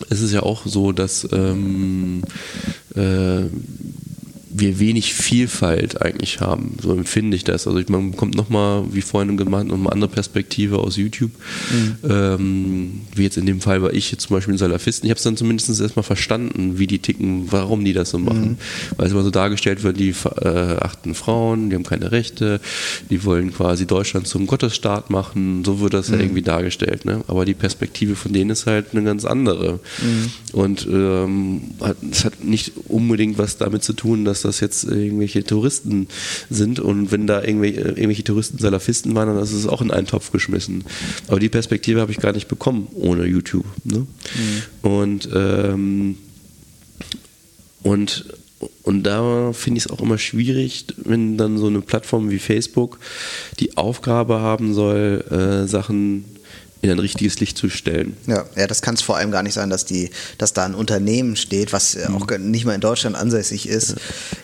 es 0.09 0.21
ist 0.21 0.33
ja 0.33 0.42
auch 0.42 0.66
so, 0.66 0.92
dass 0.92 1.28
ähm, 1.33 2.23
äh, 2.95 3.42
wir 4.60 4.78
wenig 4.78 5.14
Vielfalt 5.14 6.00
eigentlich 6.02 6.40
haben. 6.40 6.76
So 6.80 6.92
empfinde 6.92 7.36
ich 7.36 7.44
das. 7.44 7.66
Also 7.66 7.80
man 7.88 8.12
bekommt 8.12 8.34
nochmal, 8.34 8.84
wie 8.92 9.02
vorhin 9.02 9.36
gemacht, 9.36 9.66
nochmal 9.66 9.92
andere 9.92 10.10
Perspektive 10.10 10.78
aus 10.78 10.96
YouTube. 10.96 11.32
Mhm. 11.70 11.96
Ähm, 12.08 13.00
wie 13.14 13.22
jetzt 13.22 13.36
in 13.36 13.46
dem 13.46 13.60
Fall 13.60 13.82
war 13.82 13.92
ich 13.92 14.12
jetzt 14.12 14.28
zum 14.28 14.36
Beispiel 14.36 14.54
ein 14.54 14.58
Salafisten. 14.58 15.06
Ich 15.06 15.10
habe 15.10 15.18
es 15.18 15.24
dann 15.24 15.36
zumindest 15.36 15.80
erstmal 15.80 16.02
verstanden, 16.02 16.78
wie 16.78 16.86
die 16.86 16.98
ticken, 16.98 17.50
warum 17.50 17.84
die 17.84 17.92
das 17.92 18.10
so 18.10 18.18
machen. 18.18 18.50
Mhm. 18.50 18.56
Weil 18.96 19.06
es 19.06 19.12
immer 19.12 19.22
so 19.22 19.30
dargestellt 19.30 19.82
wird, 19.82 19.98
die 19.98 20.10
äh, 20.42 20.48
achten 20.48 21.14
Frauen, 21.14 21.70
die 21.70 21.76
haben 21.76 21.84
keine 21.84 22.12
Rechte, 22.12 22.60
die 23.08 23.24
wollen 23.24 23.52
quasi 23.52 23.86
Deutschland 23.86 24.26
zum 24.26 24.46
Gottesstaat 24.46 25.10
machen. 25.10 25.64
So 25.64 25.80
wird 25.80 25.94
das 25.94 26.08
mhm. 26.08 26.14
ja 26.14 26.20
irgendwie 26.20 26.42
dargestellt. 26.42 27.04
Ne? 27.04 27.22
Aber 27.28 27.44
die 27.44 27.54
Perspektive 27.54 28.16
von 28.16 28.32
denen 28.32 28.50
ist 28.50 28.66
halt 28.66 28.86
eine 28.92 29.02
ganz 29.02 29.24
andere. 29.24 29.80
Mhm. 30.02 30.30
Und 30.52 30.86
ähm, 30.90 31.62
es 32.10 32.24
hat 32.24 32.44
nicht 32.44 32.72
unbedingt 32.88 33.38
was 33.38 33.56
damit 33.56 33.82
zu 33.82 33.92
tun, 33.92 34.24
dass 34.24 34.42
das 34.42 34.50
das 34.50 34.61
jetzt 34.61 34.85
irgendwelche 34.85 35.45
Touristen 35.45 36.09
sind 36.50 36.80
und 36.80 37.12
wenn 37.12 37.26
da 37.26 37.42
irgendwelche, 37.42 37.80
irgendwelche 37.80 38.25
Touristen 38.25 38.59
Salafisten 38.59 39.14
waren, 39.14 39.28
dann 39.28 39.42
ist 39.42 39.52
es 39.52 39.66
auch 39.66 39.80
in 39.80 39.90
einen 39.90 40.07
Topf 40.07 40.33
geschmissen. 40.33 40.85
Aber 41.28 41.40
die 41.40 41.49
Perspektive 41.49 42.00
habe 42.00 42.12
ich 42.12 42.19
gar 42.19 42.33
nicht 42.33 42.49
bekommen 42.49 42.88
ohne 42.95 43.26
YouTube. 43.26 43.66
Ne? 43.85 43.99
Mhm. 43.99 44.07
Und 44.83 45.28
ähm, 45.35 46.16
und 47.83 48.26
und 48.83 49.04
da 49.04 49.52
finde 49.52 49.78
ich 49.78 49.85
es 49.87 49.90
auch 49.90 50.00
immer 50.00 50.19
schwierig, 50.19 50.87
wenn 50.97 51.37
dann 51.37 51.57
so 51.57 51.66
eine 51.66 51.80
Plattform 51.80 52.30
wie 52.30 52.38
Facebook 52.38 52.99
die 53.59 53.76
Aufgabe 53.76 54.40
haben 54.40 54.75
soll, 54.75 55.25
äh, 55.30 55.66
Sachen 55.66 56.25
in 56.82 56.90
ein 56.90 56.99
richtiges 56.99 57.40
Licht 57.40 57.58
zu 57.58 57.68
stellen. 57.68 58.16
Ja, 58.26 58.44
ja 58.56 58.66
das 58.66 58.82
kann 58.82 58.94
es 58.94 59.02
vor 59.02 59.16
allem 59.16 59.30
gar 59.30 59.42
nicht 59.42 59.54
sein, 59.54 59.70
dass, 59.70 59.84
die, 59.84 60.10
dass 60.38 60.52
da 60.52 60.64
ein 60.64 60.75
Unternehmen 60.75 61.37
steht, 61.37 61.72
was 61.72 61.97
mhm. 61.97 62.16
auch 62.16 62.38
nicht 62.38 62.64
mal 62.64 62.75
in 62.75 62.80
Deutschland 62.80 63.16
ansässig 63.16 63.69
ist, 63.69 63.90
ja. 63.90 63.97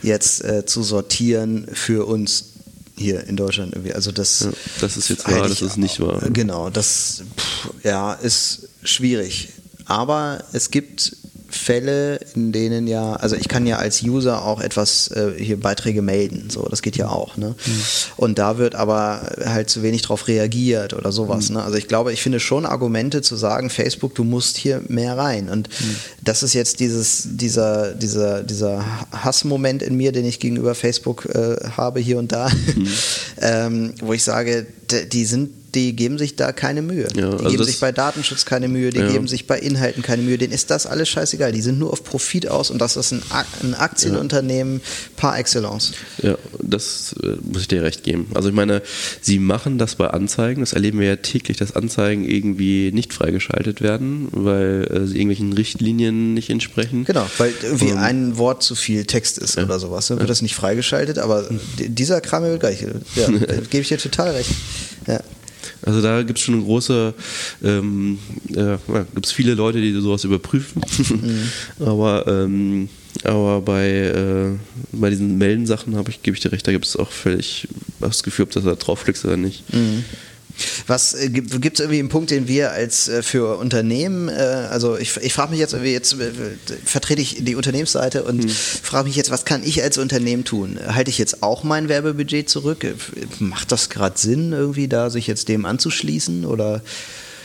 jetzt 0.02 0.44
äh, 0.44 0.66
zu 0.66 0.82
sortieren 0.82 1.66
für 1.72 2.06
uns 2.06 2.52
hier 2.96 3.24
in 3.24 3.36
Deutschland 3.36 3.74
irgendwie. 3.74 3.94
Also 3.94 4.12
das, 4.12 4.40
ja, 4.40 4.50
das 4.80 4.96
ist 4.96 5.08
jetzt 5.08 5.30
wahr, 5.30 5.48
das 5.48 5.62
ist 5.62 5.76
nicht 5.76 6.00
wahr. 6.00 6.22
Genau, 6.30 6.70
das 6.70 7.22
pff, 7.38 7.84
ja, 7.84 8.14
ist 8.14 8.68
schwierig. 8.82 9.50
Aber 9.84 10.44
es 10.52 10.70
gibt 10.70 11.16
Fälle, 11.48 12.20
in 12.34 12.52
denen 12.52 12.86
ja, 12.86 13.14
also 13.14 13.36
ich 13.36 13.48
kann 13.48 13.66
ja 13.66 13.76
als 13.76 14.02
User 14.02 14.44
auch 14.44 14.60
etwas 14.60 15.08
äh, 15.08 15.32
hier 15.38 15.58
Beiträge 15.60 16.02
melden, 16.02 16.50
so, 16.50 16.66
das 16.68 16.82
geht 16.82 16.96
ja 16.96 17.08
auch, 17.08 17.36
ne? 17.36 17.54
Mhm. 17.64 17.82
Und 18.16 18.38
da 18.38 18.58
wird 18.58 18.74
aber 18.74 19.36
halt 19.44 19.70
zu 19.70 19.82
wenig 19.82 20.02
drauf 20.02 20.28
reagiert 20.28 20.92
oder 20.92 21.12
sowas, 21.12 21.48
mhm. 21.48 21.56
ne? 21.56 21.62
Also 21.62 21.76
ich 21.76 21.88
glaube, 21.88 22.12
ich 22.12 22.22
finde 22.22 22.40
schon 22.40 22.66
Argumente 22.66 23.22
zu 23.22 23.36
sagen, 23.36 23.70
Facebook, 23.70 24.14
du 24.14 24.24
musst 24.24 24.56
hier 24.56 24.82
mehr 24.88 25.16
rein. 25.16 25.48
Und 25.48 25.68
mhm. 25.68 25.96
das 26.22 26.42
ist 26.42 26.52
jetzt 26.52 26.80
dieses, 26.80 27.28
dieser, 27.30 27.94
dieser, 27.94 28.42
dieser 28.42 28.84
Hassmoment 29.12 29.82
in 29.82 29.96
mir, 29.96 30.12
den 30.12 30.24
ich 30.24 30.40
gegenüber 30.40 30.74
Facebook 30.74 31.26
äh, 31.26 31.56
habe 31.76 32.00
hier 32.00 32.18
und 32.18 32.32
da, 32.32 32.48
mhm. 32.48 32.88
ähm, 33.40 33.94
wo 34.00 34.12
ich 34.12 34.24
sage, 34.24 34.66
die 35.12 35.24
sind 35.24 35.50
die 35.76 35.94
geben 35.94 36.16
sich 36.16 36.36
da 36.36 36.52
keine 36.52 36.80
Mühe. 36.80 37.06
Ja, 37.14 37.30
also 37.30 37.44
die 37.44 37.50
geben 37.50 37.64
sich 37.64 37.80
bei 37.80 37.92
Datenschutz 37.92 38.46
keine 38.46 38.66
Mühe, 38.66 38.90
die 38.90 39.00
ja. 39.00 39.12
geben 39.12 39.28
sich 39.28 39.46
bei 39.46 39.58
Inhalten 39.58 40.02
keine 40.02 40.22
Mühe. 40.22 40.38
Denen 40.38 40.54
ist 40.54 40.70
das 40.70 40.86
alles 40.86 41.08
scheißegal. 41.10 41.52
Die 41.52 41.60
sind 41.60 41.78
nur 41.78 41.92
auf 41.92 42.02
Profit 42.02 42.48
aus 42.48 42.70
und 42.70 42.78
das 42.78 42.96
ist 42.96 43.12
ein, 43.12 43.22
ein 43.62 43.74
Aktienunternehmen 43.74 44.80
par 45.16 45.38
excellence. 45.38 45.92
Ja, 46.22 46.38
das 46.58 47.14
äh, 47.22 47.36
muss 47.42 47.62
ich 47.62 47.68
dir 47.68 47.82
recht 47.82 48.02
geben. 48.04 48.30
Also 48.32 48.48
ich 48.48 48.54
meine, 48.54 48.80
sie 49.20 49.38
machen 49.38 49.76
das 49.76 49.96
bei 49.96 50.08
Anzeigen. 50.08 50.60
Das 50.60 50.72
erleben 50.72 50.98
wir 50.98 51.08
ja 51.08 51.16
täglich, 51.16 51.58
dass 51.58 51.76
Anzeigen 51.76 52.24
irgendwie 52.24 52.90
nicht 52.92 53.12
freigeschaltet 53.12 53.82
werden, 53.82 54.28
weil 54.32 54.88
äh, 54.90 55.06
sie 55.06 55.16
irgendwelchen 55.16 55.52
Richtlinien 55.52 56.32
nicht 56.32 56.48
entsprechen. 56.48 57.04
Genau, 57.04 57.26
weil 57.36 57.52
irgendwie 57.62 57.92
um, 57.92 57.98
ein 57.98 58.38
Wort 58.38 58.62
zu 58.62 58.74
viel 58.74 59.04
Text 59.04 59.36
ist 59.36 59.56
ja. 59.56 59.64
oder 59.64 59.78
sowas. 59.78 60.06
Dann 60.06 60.20
wird 60.20 60.30
das 60.30 60.40
nicht 60.40 60.54
freigeschaltet, 60.54 61.18
aber 61.18 61.46
dieser 61.78 62.22
Kram 62.22 62.44
wird 62.44 62.60
gleich. 62.60 62.80
Ja, 63.14 63.26
gebe 63.70 63.82
ich 63.82 63.88
dir 63.88 63.98
total 63.98 64.30
recht. 64.30 64.50
Ja. 65.06 65.20
Also 65.82 66.02
da 66.02 66.22
gibt 66.22 66.38
es 66.38 66.44
schon 66.44 66.54
eine 66.54 66.64
große, 66.64 67.14
ähm, 67.64 68.18
äh, 68.50 68.76
gibt 69.14 69.26
es 69.26 69.32
viele 69.32 69.54
Leute, 69.54 69.80
die 69.80 69.92
sowas 70.00 70.24
überprüfen. 70.24 70.82
Mhm. 71.08 71.48
aber, 71.86 72.26
ähm, 72.26 72.88
aber 73.24 73.60
bei, 73.62 73.88
äh, 73.88 74.50
bei 74.92 75.10
diesen 75.10 75.38
Meldensachen 75.38 75.96
habe 75.96 76.10
ich, 76.10 76.22
gebe 76.22 76.36
ich 76.36 76.42
dir 76.42 76.52
recht, 76.52 76.66
da 76.66 76.72
gibt 76.72 76.86
es 76.86 76.96
auch 76.96 77.10
völlig 77.10 77.68
das 78.00 78.22
Gefühl, 78.22 78.44
ob 78.44 78.50
das 78.50 78.64
da 78.64 78.74
draufklickst 78.74 79.24
oder 79.24 79.36
nicht. 79.36 79.72
Mhm. 79.72 80.04
Was 80.86 81.14
äh, 81.14 81.28
gibt 81.28 81.50
es 81.50 81.80
irgendwie 81.80 81.98
einen 81.98 82.08
Punkt, 82.08 82.30
den 82.30 82.48
wir 82.48 82.72
als 82.72 83.08
äh, 83.08 83.22
für 83.22 83.58
Unternehmen, 83.58 84.28
äh, 84.28 84.32
also 84.32 84.96
ich, 84.96 85.16
ich 85.18 85.32
frage 85.32 85.50
mich 85.50 85.60
jetzt 85.60 85.72
irgendwie, 85.72 85.92
jetzt 85.92 86.14
äh, 86.14 86.30
vertrete 86.84 87.20
ich 87.20 87.44
die 87.44 87.54
Unternehmensseite 87.54 88.24
und 88.24 88.44
hm. 88.44 88.48
frage 88.48 89.08
mich 89.08 89.16
jetzt, 89.16 89.30
was 89.30 89.44
kann 89.44 89.62
ich 89.64 89.82
als 89.82 89.98
Unternehmen 89.98 90.44
tun? 90.44 90.78
Halte 90.86 91.10
ich 91.10 91.18
jetzt 91.18 91.42
auch 91.42 91.62
mein 91.62 91.88
Werbebudget 91.88 92.48
zurück? 92.48 92.84
Äh, 92.84 92.94
macht 93.38 93.72
das 93.72 93.90
gerade 93.90 94.18
Sinn, 94.18 94.52
irgendwie 94.52 94.88
da 94.88 95.10
sich 95.10 95.26
jetzt 95.26 95.48
dem 95.48 95.66
anzuschließen? 95.66 96.44
Oder 96.44 96.82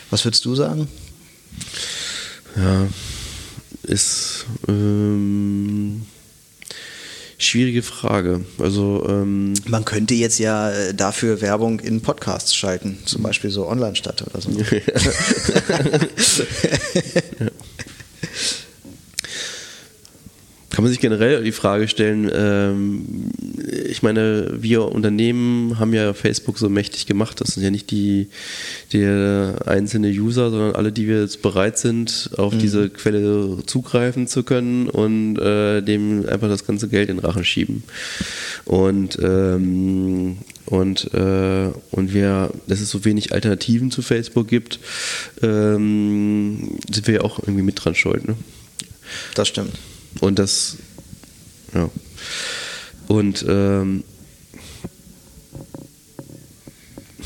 was 0.09 0.25
würdest 0.25 0.45
du 0.45 0.55
sagen? 0.55 0.87
Ja, 2.55 2.87
ist 3.83 4.45
ähm 4.67 6.05
Schwierige 7.41 7.81
Frage. 7.81 8.41
Also 8.59 9.03
ähm 9.09 9.55
man 9.65 9.83
könnte 9.83 10.13
jetzt 10.13 10.37
ja 10.37 10.69
äh, 10.69 10.93
dafür 10.93 11.41
Werbung 11.41 11.79
in 11.79 12.01
Podcasts 12.01 12.55
schalten, 12.55 12.99
zum 13.05 13.23
Beispiel 13.23 13.49
so 13.49 13.67
online 13.67 13.95
statt 13.95 14.23
oder 14.29 14.39
so. 14.39 14.51
ja. 17.39 17.47
Kann 20.71 20.83
man 20.83 20.91
sich 20.91 21.01
generell 21.01 21.43
die 21.43 21.51
Frage 21.51 21.89
stellen, 21.89 22.31
ähm, 22.33 23.31
ich 23.89 24.01
meine, 24.03 24.51
wir 24.61 24.85
Unternehmen 24.85 25.77
haben 25.79 25.93
ja 25.93 26.13
Facebook 26.13 26.57
so 26.57 26.69
mächtig 26.69 27.05
gemacht, 27.05 27.41
das 27.41 27.49
sind 27.49 27.63
ja 27.63 27.69
nicht 27.69 27.91
die, 27.91 28.29
der 28.93 29.55
einzelne 29.65 30.07
User, 30.07 30.49
sondern 30.49 30.75
alle, 30.75 30.93
die 30.93 31.07
wir 31.09 31.21
jetzt 31.21 31.41
bereit 31.41 31.77
sind, 31.77 32.31
auf 32.37 32.53
mhm. 32.53 32.59
diese 32.59 32.89
Quelle 32.89 33.57
zugreifen 33.65 34.27
zu 34.27 34.43
können 34.43 34.87
und 34.87 35.37
äh, 35.39 35.81
dem 35.81 36.25
einfach 36.27 36.47
das 36.47 36.65
ganze 36.65 36.87
Geld 36.87 37.09
in 37.09 37.17
den 37.17 37.25
Rachen 37.25 37.43
schieben. 37.43 37.83
Und 38.65 39.19
ähm, 39.21 40.37
und, 40.67 41.13
äh, 41.13 41.69
und 41.89 42.13
wir, 42.13 42.49
dass 42.67 42.79
es 42.79 42.89
so 42.89 43.03
wenig 43.03 43.33
Alternativen 43.33 43.91
zu 43.91 44.01
Facebook 44.01 44.47
gibt, 44.47 44.79
ähm, 45.41 46.77
sind 46.89 47.07
wir 47.07 47.15
ja 47.15 47.21
auch 47.21 47.39
irgendwie 47.39 47.63
mit 47.63 47.83
dran 47.83 47.93
schuld. 47.93 48.25
Ne? 48.25 48.35
Das 49.35 49.49
stimmt. 49.49 49.73
Und 50.19 50.39
das, 50.39 50.77
ja. 51.73 51.89
Und 53.07 53.45
ähm, 53.47 54.03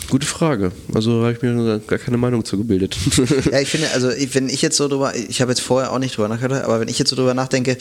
Gute 0.10 0.28
Frage. 0.28 0.72
Also 0.94 1.24
habe 1.24 1.34
ich 1.34 1.42
mir 1.42 1.80
gar 1.80 2.00
keine 2.00 2.18
Meinung 2.18 2.46
zu 2.46 2.58
gebildet. 2.58 2.96
ja, 3.52 3.60
ich 3.60 3.70
finde, 3.70 3.90
also 3.92 4.10
wenn 4.10 4.50
ich 4.50 4.62
jetzt 4.62 4.78
so 4.78 4.88
drüber, 4.88 5.16
ich 5.16 5.42
habe 5.42 5.52
jetzt 5.52 5.62
vorher 5.62 5.92
auch 5.92 6.00
nicht 6.00 6.16
drüber 6.16 6.28
nachgedacht, 6.28 6.64
aber 6.64 6.80
wenn 6.80 6.88
ich 6.88 7.00
jetzt 7.00 7.10
so 7.10 7.16
drüber 7.16 7.34
nachdenke, 7.34 7.78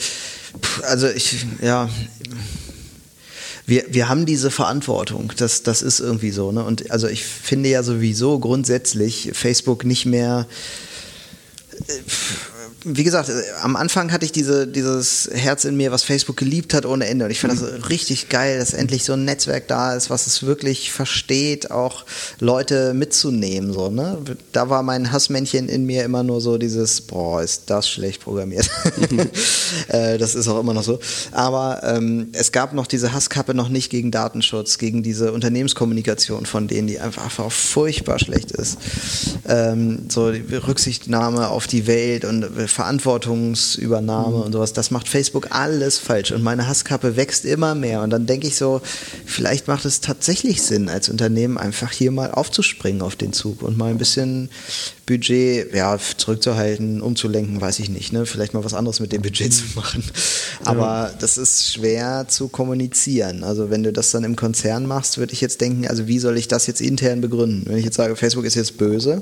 also 0.83 1.07
ich, 1.07 1.45
ja, 1.61 1.87
wir, 3.67 3.85
wir 3.89 4.09
haben 4.09 4.25
diese 4.25 4.51
Verantwortung. 4.51 5.33
Das, 5.37 5.63
das 5.63 5.81
ist 5.81 5.99
irgendwie 5.99 6.31
so. 6.31 6.51
Ne? 6.51 6.63
Und 6.63 6.91
also 6.91 7.07
ich 7.07 7.23
finde 7.23 7.69
ja 7.69 7.83
sowieso 7.83 8.39
grundsätzlich 8.39 9.31
Facebook 9.33 9.85
nicht 9.85 10.05
mehr. 10.05 10.47
Äh, 11.87 11.93
wie 12.85 13.03
gesagt, 13.03 13.29
äh, 13.29 13.33
am 13.61 13.75
Anfang 13.75 14.11
hatte 14.11 14.25
ich 14.25 14.31
diese, 14.31 14.67
dieses 14.67 15.29
Herz 15.33 15.65
in 15.65 15.75
mir, 15.75 15.91
was 15.91 16.03
Facebook 16.03 16.37
geliebt 16.37 16.73
hat 16.73 16.85
ohne 16.85 17.07
Ende. 17.07 17.25
Und 17.25 17.31
ich 17.31 17.39
finde 17.39 17.55
das 17.55 17.89
richtig 17.89 18.29
geil, 18.29 18.59
dass 18.59 18.73
endlich 18.73 19.03
so 19.03 19.13
ein 19.13 19.25
Netzwerk 19.25 19.67
da 19.67 19.95
ist, 19.95 20.09
was 20.09 20.27
es 20.27 20.43
wirklich 20.43 20.91
versteht, 20.91 21.71
auch 21.71 22.05
Leute 22.39 22.93
mitzunehmen. 22.93 23.73
So, 23.73 23.89
ne? 23.89 24.19
Da 24.51 24.69
war 24.69 24.83
mein 24.83 25.11
Hassmännchen 25.11 25.67
in 25.67 25.85
mir 25.85 26.03
immer 26.03 26.23
nur 26.23 26.41
so 26.41 26.57
dieses, 26.57 27.01
boah, 27.01 27.41
ist 27.41 27.63
das 27.67 27.89
schlecht 27.89 28.21
programmiert. 28.21 28.69
äh, 29.87 30.17
das 30.19 30.35
ist 30.35 30.47
auch 30.47 30.59
immer 30.59 30.73
noch 30.73 30.83
so. 30.83 30.99
Aber 31.31 31.81
ähm, 31.83 32.29
es 32.33 32.51
gab 32.51 32.73
noch 32.73 32.87
diese 32.87 33.13
Hasskappe 33.13 33.55
noch 33.55 33.69
nicht 33.69 33.89
gegen 33.89 34.11
Datenschutz, 34.11 34.77
gegen 34.77 35.01
diese 35.01 35.31
Unternehmenskommunikation 35.31 36.45
von 36.45 36.67
denen, 36.67 36.87
die 36.87 36.99
einfach, 36.99 37.23
einfach 37.23 37.51
furchtbar 37.51 38.19
schlecht 38.19 38.51
ist. 38.51 38.77
Ähm, 39.47 40.05
so 40.09 40.31
die 40.31 40.55
Rücksichtnahme 40.55 41.49
auf 41.49 41.65
die 41.65 41.87
Welt 41.87 42.25
und 42.25 42.55
Verantwortungsübernahme 42.75 44.35
mhm. 44.35 44.43
und 44.43 44.51
sowas, 44.51 44.73
das 44.73 44.91
macht 44.91 45.07
Facebook 45.07 45.47
alles 45.51 45.97
falsch 45.97 46.33
und 46.33 46.43
meine 46.43 46.67
Hasskappe 46.67 47.15
wächst 47.15 47.45
immer 47.45 47.73
mehr 47.73 48.01
und 48.01 48.09
dann 48.09 48.25
denke 48.25 48.47
ich 48.47 48.57
so, 48.57 48.81
vielleicht 49.25 49.69
macht 49.69 49.85
es 49.85 50.01
tatsächlich 50.01 50.61
Sinn 50.61 50.89
als 50.89 51.07
Unternehmen 51.07 51.57
einfach 51.57 51.93
hier 51.93 52.11
mal 52.11 52.31
aufzuspringen 52.31 53.01
auf 53.01 53.15
den 53.15 53.31
Zug 53.31 53.61
und 53.61 53.77
mal 53.77 53.91
ein 53.91 53.97
bisschen 53.97 54.49
Budget 55.05 55.73
ja, 55.73 55.97
zurückzuhalten, 56.17 56.99
umzulenken, 56.99 57.61
weiß 57.61 57.79
ich 57.79 57.89
nicht. 57.89 58.11
Ne? 58.11 58.25
Vielleicht 58.25 58.53
mal 58.53 58.65
was 58.65 58.73
anderes 58.73 58.99
mit 58.99 59.13
dem 59.13 59.21
Budget 59.21 59.53
zu 59.53 59.63
machen. 59.75 60.03
Aber 60.65 61.11
ja. 61.11 61.13
das 61.19 61.37
ist 61.37 61.71
schwer 61.71 62.25
zu 62.27 62.49
kommunizieren. 62.49 63.43
Also 63.43 63.69
wenn 63.69 63.83
du 63.83 63.93
das 63.93 64.11
dann 64.11 64.23
im 64.25 64.35
Konzern 64.35 64.85
machst, 64.85 65.17
würde 65.17 65.31
ich 65.31 65.41
jetzt 65.41 65.61
denken, 65.61 65.87
also 65.87 66.07
wie 66.07 66.19
soll 66.19 66.37
ich 66.37 66.47
das 66.47 66.67
jetzt 66.67 66.81
intern 66.81 67.21
begründen? 67.21 67.63
Wenn 67.67 67.77
ich 67.77 67.85
jetzt 67.85 67.95
sage, 67.95 68.15
Facebook 68.15 68.45
ist 68.45 68.55
jetzt 68.55 68.77
böse, 68.77 69.21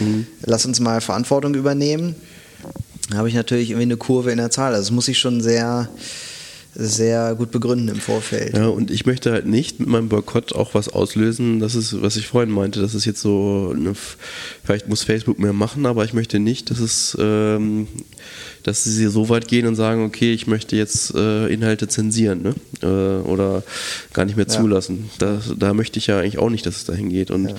mhm. 0.00 0.26
lass 0.42 0.64
uns 0.64 0.80
mal 0.80 1.00
Verantwortung 1.00 1.54
übernehmen 1.54 2.14
habe 3.12 3.28
ich 3.28 3.34
natürlich 3.34 3.70
irgendwie 3.70 3.82
eine 3.82 3.96
Kurve 3.96 4.30
in 4.30 4.38
der 4.38 4.50
Zahl. 4.50 4.72
Also 4.72 4.82
das 4.82 4.90
muss 4.90 5.08
ich 5.08 5.18
schon 5.18 5.40
sehr, 5.40 5.88
sehr 6.74 7.34
gut 7.34 7.50
begründen 7.50 7.88
im 7.88 8.00
Vorfeld. 8.00 8.56
Ja, 8.56 8.68
und 8.68 8.90
ich 8.90 9.06
möchte 9.06 9.30
halt 9.30 9.46
nicht 9.46 9.80
mit 9.80 9.88
meinem 9.88 10.08
Boykott 10.08 10.54
auch 10.54 10.74
was 10.74 10.88
auslösen. 10.88 11.60
Das 11.60 11.74
ist, 11.74 12.00
was 12.02 12.16
ich 12.16 12.26
vorhin 12.26 12.50
meinte. 12.50 12.80
Das 12.80 12.94
ist 12.94 13.04
jetzt 13.04 13.20
so, 13.20 13.72
eine, 13.74 13.94
vielleicht 14.64 14.88
muss 14.88 15.02
Facebook 15.02 15.38
mehr 15.38 15.52
machen, 15.52 15.86
aber 15.86 16.04
ich 16.04 16.14
möchte 16.14 16.38
nicht, 16.38 16.70
dass 16.70 16.80
es, 16.80 17.16
ähm, 17.20 17.88
dass 18.64 18.82
sie 18.82 19.06
so 19.06 19.28
weit 19.28 19.46
gehen 19.46 19.66
und 19.66 19.76
sagen, 19.76 20.04
okay, 20.04 20.32
ich 20.32 20.46
möchte 20.46 20.74
jetzt 20.74 21.14
äh, 21.14 21.46
Inhalte 21.46 21.86
zensieren, 21.86 22.42
ne? 22.42 22.54
Äh, 22.82 23.22
oder 23.28 23.62
gar 24.12 24.24
nicht 24.24 24.36
mehr 24.36 24.48
zulassen. 24.48 25.10
Ja. 25.20 25.38
Da, 25.38 25.54
da 25.56 25.74
möchte 25.74 25.98
ich 25.98 26.08
ja 26.08 26.18
eigentlich 26.18 26.38
auch 26.38 26.50
nicht, 26.50 26.66
dass 26.66 26.76
es 26.76 26.84
dahin 26.84 27.10
geht. 27.10 27.30
Und 27.30 27.50
ja. 27.50 27.56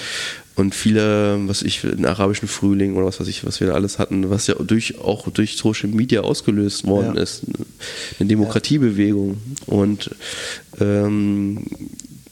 Und 0.55 0.73
viele, 0.73 1.37
was 1.47 1.63
ich, 1.63 1.81
den 1.81 2.05
arabischen 2.05 2.47
Frühling 2.47 2.95
oder 2.95 3.05
was 3.05 3.19
weiß 3.19 3.27
ich, 3.27 3.45
was 3.45 3.59
wir 3.59 3.67
da 3.67 3.73
alles 3.73 3.99
hatten, 3.99 4.29
was 4.29 4.47
ja 4.47 4.55
durch, 4.55 4.99
auch 5.01 5.29
durch 5.29 5.57
Social 5.57 5.89
Media 5.89 6.21
ausgelöst 6.21 6.87
worden 6.87 7.15
ja. 7.17 7.23
ist, 7.23 7.43
eine 8.19 8.29
Demokratiebewegung. 8.29 9.37
Und 9.65 10.11
ähm, 10.79 11.65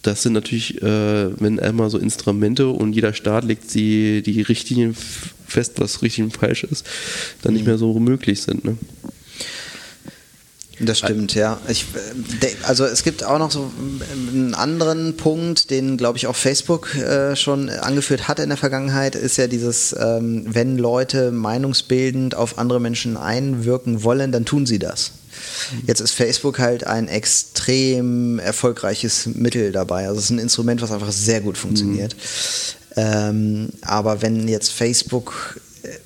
das 0.04 0.24
sind 0.24 0.34
natürlich, 0.34 0.82
äh, 0.82 1.42
wenn 1.42 1.60
einmal 1.60 1.90
so 1.90 1.98
Instrumente 1.98 2.70
und 2.70 2.94
jeder 2.94 3.14
Staat 3.14 3.44
legt 3.44 3.74
die, 3.74 4.22
die 4.22 4.42
Richtlinien 4.42 4.96
fest, 5.54 5.74
was 5.78 6.02
richtig 6.02 6.24
und 6.26 6.38
falsch 6.38 6.64
ist, 6.64 6.86
dann 7.42 7.54
nicht 7.54 7.66
mehr 7.66 7.78
so 7.78 8.00
möglich 8.00 8.42
sind. 8.42 8.66
Ne? 8.66 8.78
Das 10.80 11.00
stimmt, 11.00 11.36
ja. 11.36 11.60
Ich, 11.68 11.86
also 12.64 12.86
es 12.86 13.04
gibt 13.04 13.24
auch 13.24 13.38
noch 13.38 13.52
so 13.52 13.72
einen 14.32 14.56
anderen 14.56 15.16
Punkt, 15.18 15.70
den 15.70 15.98
glaube 15.98 16.18
ich 16.18 16.26
auch 16.26 16.36
Facebook 16.36 16.96
äh, 16.96 17.36
schon 17.36 17.70
angeführt 17.70 18.28
hat 18.28 18.40
in 18.40 18.50
der 18.50 18.58
Vergangenheit, 18.58 19.16
ist 19.16 19.38
ja 19.38 19.48
dieses, 19.48 19.96
ähm, 19.98 20.46
wenn 20.48 20.78
Leute 20.78 21.32
meinungsbildend 21.32 22.36
auf 22.36 22.58
andere 22.58 22.80
Menschen 22.80 23.18
einwirken 23.18 24.04
wollen, 24.04 24.32
dann 24.32 24.46
tun 24.46 24.66
sie 24.66 24.80
das. 24.80 25.12
Jetzt 25.88 26.00
ist 26.00 26.12
Facebook 26.12 26.60
halt 26.60 26.86
ein 26.86 27.08
extrem 27.08 28.40
erfolgreiches 28.40 29.28
Mittel 29.28 29.72
dabei. 29.72 30.08
Also 30.08 30.20
es 30.20 30.26
ist 30.26 30.30
ein 30.32 30.40
Instrument, 30.40 30.82
was 30.82 30.92
einfach 30.92 31.12
sehr 31.12 31.42
gut 31.42 31.58
funktioniert. 31.58 32.16
Mhm. 32.16 32.83
Ähm, 32.96 33.70
aber 33.82 34.22
wenn 34.22 34.48
jetzt 34.48 34.72
Facebook 34.72 35.60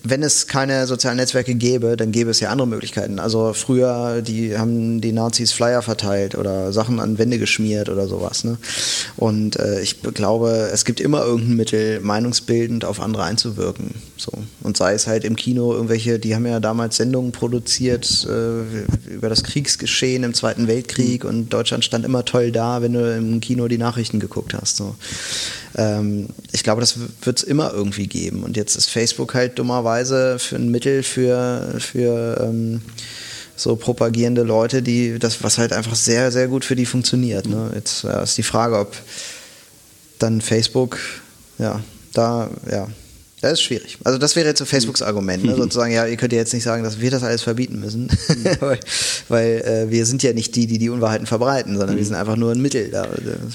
wenn 0.03 0.23
es 0.23 0.47
keine 0.47 0.87
sozialen 0.87 1.17
Netzwerke 1.17 1.53
gäbe, 1.53 1.97
dann 1.97 2.11
gäbe 2.11 2.31
es 2.31 2.39
ja 2.39 2.49
andere 2.49 2.67
Möglichkeiten. 2.67 3.19
Also 3.19 3.53
früher, 3.53 4.21
die 4.21 4.57
haben 4.57 5.01
die 5.01 5.11
Nazis 5.11 5.51
Flyer 5.51 5.81
verteilt 5.81 6.35
oder 6.35 6.73
Sachen 6.73 6.99
an 6.99 7.17
Wände 7.19 7.37
geschmiert 7.37 7.89
oder 7.89 8.07
sowas. 8.07 8.43
Ne? 8.43 8.57
Und 9.17 9.59
äh, 9.59 9.81
ich 9.81 10.01
glaube, 10.01 10.69
es 10.73 10.83
gibt 10.83 10.99
immer 10.99 11.23
irgendein 11.23 11.55
Mittel, 11.57 11.99
meinungsbildend 11.99 12.85
auf 12.85 12.99
andere 12.99 13.23
einzuwirken. 13.23 13.95
So. 14.17 14.31
Und 14.63 14.77
sei 14.77 14.93
es 14.93 15.05
halt 15.05 15.23
im 15.23 15.35
Kino 15.35 15.73
irgendwelche, 15.73 16.17
die 16.17 16.33
haben 16.33 16.45
ja 16.47 16.59
damals 16.59 16.97
Sendungen 16.97 17.31
produziert 17.31 18.27
äh, 18.27 19.11
über 19.13 19.29
das 19.29 19.43
Kriegsgeschehen 19.43 20.23
im 20.23 20.33
Zweiten 20.33 20.67
Weltkrieg 20.67 21.23
mhm. 21.23 21.29
und 21.29 21.53
Deutschland 21.53 21.85
stand 21.85 22.03
immer 22.03 22.25
toll 22.25 22.51
da, 22.51 22.81
wenn 22.81 22.93
du 22.93 23.15
im 23.15 23.41
Kino 23.41 23.67
die 23.67 23.77
Nachrichten 23.77 24.19
geguckt 24.19 24.55
hast. 24.55 24.77
So. 24.77 24.95
Ähm, 25.75 26.27
ich 26.51 26.63
glaube, 26.63 26.81
das 26.81 26.97
wird 27.21 27.37
es 27.37 27.43
immer 27.43 27.73
irgendwie 27.73 28.07
geben. 28.07 28.43
Und 28.43 28.57
jetzt 28.57 28.75
ist 28.75 28.89
Facebook 28.89 29.33
halt 29.33 29.59
dummerweise 29.59 30.39
für 30.39 30.55
ein 30.55 30.69
Mittel 30.69 31.03
für, 31.03 31.75
für 31.79 32.41
ähm, 32.41 32.81
so 33.55 33.75
propagierende 33.75 34.43
Leute, 34.43 34.81
die 34.81 35.19
das, 35.19 35.43
was 35.43 35.57
halt 35.57 35.73
einfach 35.73 35.95
sehr, 35.95 36.31
sehr 36.31 36.47
gut 36.47 36.63
für 36.63 36.75
die 36.75 36.85
funktioniert. 36.85 37.47
Ne? 37.47 37.71
Jetzt 37.73 38.03
ja, 38.03 38.21
ist 38.21 38.37
die 38.37 38.43
Frage, 38.43 38.77
ob 38.77 38.95
dann 40.19 40.41
Facebook, 40.41 40.97
ja, 41.57 41.81
da, 42.13 42.49
ja, 42.71 42.87
das 43.39 43.53
ist 43.53 43.61
schwierig. 43.61 43.99
Also 44.03 44.17
das 44.17 44.35
wäre 44.35 44.47
jetzt 44.47 44.57
so 44.57 44.65
Facebooks 44.65 45.03
Argument, 45.03 45.43
ne? 45.43 45.55
sozusagen, 45.57 45.93
ja, 45.93 46.07
ihr 46.07 46.17
könnt 46.17 46.33
ja 46.33 46.39
jetzt 46.39 46.53
nicht 46.53 46.63
sagen, 46.63 46.83
dass 46.83 46.99
wir 46.99 47.11
das 47.11 47.21
alles 47.21 47.43
verbieten 47.43 47.79
müssen, 47.79 48.09
weil, 48.59 48.79
weil 49.27 49.61
äh, 49.61 49.91
wir 49.91 50.07
sind 50.07 50.23
ja 50.23 50.33
nicht 50.33 50.55
die, 50.55 50.65
die 50.65 50.79
die 50.79 50.89
Unwahrheiten 50.89 51.27
verbreiten, 51.27 51.77
sondern 51.77 51.97
wir 51.97 52.05
sind 52.05 52.15
einfach 52.15 52.35
nur 52.35 52.51
ein 52.51 52.61
Mittel 52.61 52.89
da, 52.89 53.07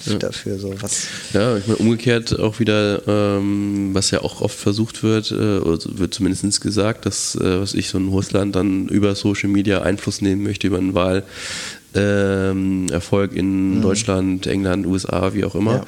ja. 0.07 0.19
dafür. 0.19 0.59
So 0.59 0.73
was. 0.81 1.09
Ja, 1.33 1.57
ich 1.57 1.67
meine, 1.67 1.79
umgekehrt 1.79 2.39
auch 2.39 2.61
wieder, 2.61 3.03
ähm, 3.09 3.91
was 3.93 4.13
ja 4.13 4.21
auch 4.21 4.41
oft 4.41 4.57
versucht 4.57 5.03
wird, 5.03 5.33
äh, 5.33 5.61
wird 5.65 6.15
zumindest 6.15 6.61
gesagt, 6.61 7.05
dass, 7.05 7.35
äh, 7.35 7.61
was 7.61 7.75
ich, 7.75 7.89
so 7.89 7.99
ein 7.99 8.09
Russland 8.09 8.55
dann 8.55 8.87
über 8.87 9.17
Social 9.17 9.49
Media 9.49 9.83
Einfluss 9.83 10.21
nehmen 10.21 10.45
möchte, 10.45 10.69
über 10.69 10.79
einen 10.79 10.95
Wahl, 10.95 11.25
ähm, 11.95 12.87
Erfolg 12.91 13.35
in 13.35 13.79
mhm. 13.79 13.83
Deutschland, 13.83 14.47
England, 14.47 14.87
USA, 14.87 15.35
wie 15.35 15.45
auch 15.45 15.57
immer, 15.57 15.85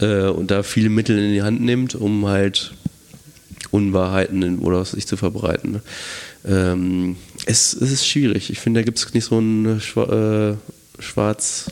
ja. 0.00 0.28
äh, 0.28 0.30
und 0.30 0.50
da 0.50 0.62
viele 0.62 0.88
Mittel 0.88 1.18
in 1.18 1.32
die 1.32 1.42
Hand 1.42 1.60
nimmt, 1.60 1.94
um 1.94 2.26
halt 2.26 2.72
Unwahrheiten 3.74 4.60
oder 4.60 4.80
was 4.80 4.92
sich 4.92 5.06
zu 5.06 5.16
verbreiten. 5.16 5.72
Ne? 5.72 5.82
Ähm, 6.46 7.16
es, 7.44 7.74
es, 7.74 7.90
ist 7.90 8.06
schwierig. 8.06 8.50
Ich 8.50 8.60
finde, 8.60 8.80
da 8.80 8.84
gibt 8.84 8.98
es 8.98 9.12
nicht 9.12 9.24
so 9.24 9.38
ein 9.40 9.80
äh, 9.80 10.54
schwarz 11.00 11.66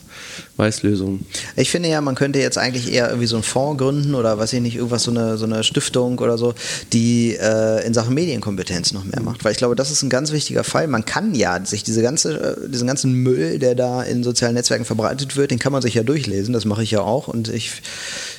Weißlösung. 0.56 1.20
Ich 1.54 1.70
finde 1.70 1.88
ja, 1.88 2.00
man 2.00 2.16
könnte 2.16 2.40
jetzt 2.40 2.58
eigentlich 2.58 2.92
eher 2.92 3.08
irgendwie 3.08 3.26
so 3.26 3.36
einen 3.36 3.44
Fonds 3.44 3.80
gründen 3.80 4.16
oder 4.16 4.36
weiß 4.36 4.52
ich 4.52 4.60
nicht, 4.60 4.76
irgendwas 4.76 5.04
so 5.04 5.12
eine, 5.12 5.38
so 5.38 5.44
eine 5.44 5.62
Stiftung 5.62 6.18
oder 6.18 6.36
so, 6.38 6.54
die 6.92 7.36
äh, 7.40 7.86
in 7.86 7.94
Sachen 7.94 8.14
Medienkompetenz 8.14 8.92
noch 8.92 9.04
mehr 9.04 9.22
macht. 9.22 9.44
Weil 9.44 9.52
ich 9.52 9.58
glaube, 9.58 9.76
das 9.76 9.92
ist 9.92 10.02
ein 10.02 10.10
ganz 10.10 10.32
wichtiger 10.32 10.64
Fall. 10.64 10.88
Man 10.88 11.04
kann 11.04 11.34
ja 11.34 11.64
sich 11.64 11.84
diese 11.84 12.02
ganze, 12.02 12.56
äh, 12.64 12.68
diesen 12.68 12.88
ganzen 12.88 13.12
Müll, 13.14 13.60
der 13.60 13.76
da 13.76 14.02
in 14.02 14.24
sozialen 14.24 14.54
Netzwerken 14.54 14.84
verbreitet 14.84 15.36
wird, 15.36 15.52
den 15.52 15.60
kann 15.60 15.72
man 15.72 15.82
sich 15.82 15.94
ja 15.94 16.02
durchlesen. 16.02 16.52
Das 16.52 16.64
mache 16.64 16.82
ich 16.82 16.90
ja 16.90 17.00
auch. 17.02 17.28
Und 17.28 17.48
ich 17.48 17.70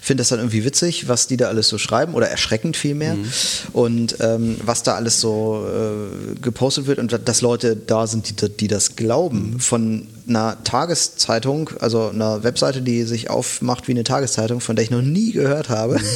finde 0.03 0.21
das 0.21 0.29
dann 0.29 0.39
irgendwie 0.39 0.65
witzig, 0.65 1.07
was 1.07 1.27
die 1.27 1.37
da 1.37 1.47
alles 1.47 1.69
so 1.69 1.77
schreiben 1.77 2.13
oder 2.13 2.27
erschreckend 2.27 2.75
vielmehr. 2.75 3.15
Mhm. 3.15 3.25
Und 3.71 4.17
ähm, 4.19 4.57
was 4.63 4.83
da 4.83 4.95
alles 4.95 5.21
so 5.21 5.65
äh, 5.65 6.35
gepostet 6.41 6.87
wird 6.87 6.99
und 6.99 7.17
dass 7.25 7.39
Leute 7.39 7.77
da 7.77 8.05
sind, 8.05 8.41
die, 8.41 8.49
die 8.49 8.67
das 8.67 8.97
glauben. 8.97 9.61
Von 9.61 10.07
einer 10.27 10.61
Tageszeitung, 10.65 11.69
also 11.79 12.09
einer 12.09 12.43
Webseite, 12.43 12.81
die 12.81 13.03
sich 13.03 13.29
aufmacht 13.29 13.87
wie 13.87 13.93
eine 13.93 14.03
Tageszeitung, 14.03 14.59
von 14.59 14.75
der 14.75 14.83
ich 14.83 14.91
noch 14.91 15.01
nie 15.01 15.31
gehört 15.31 15.69
habe. 15.69 15.99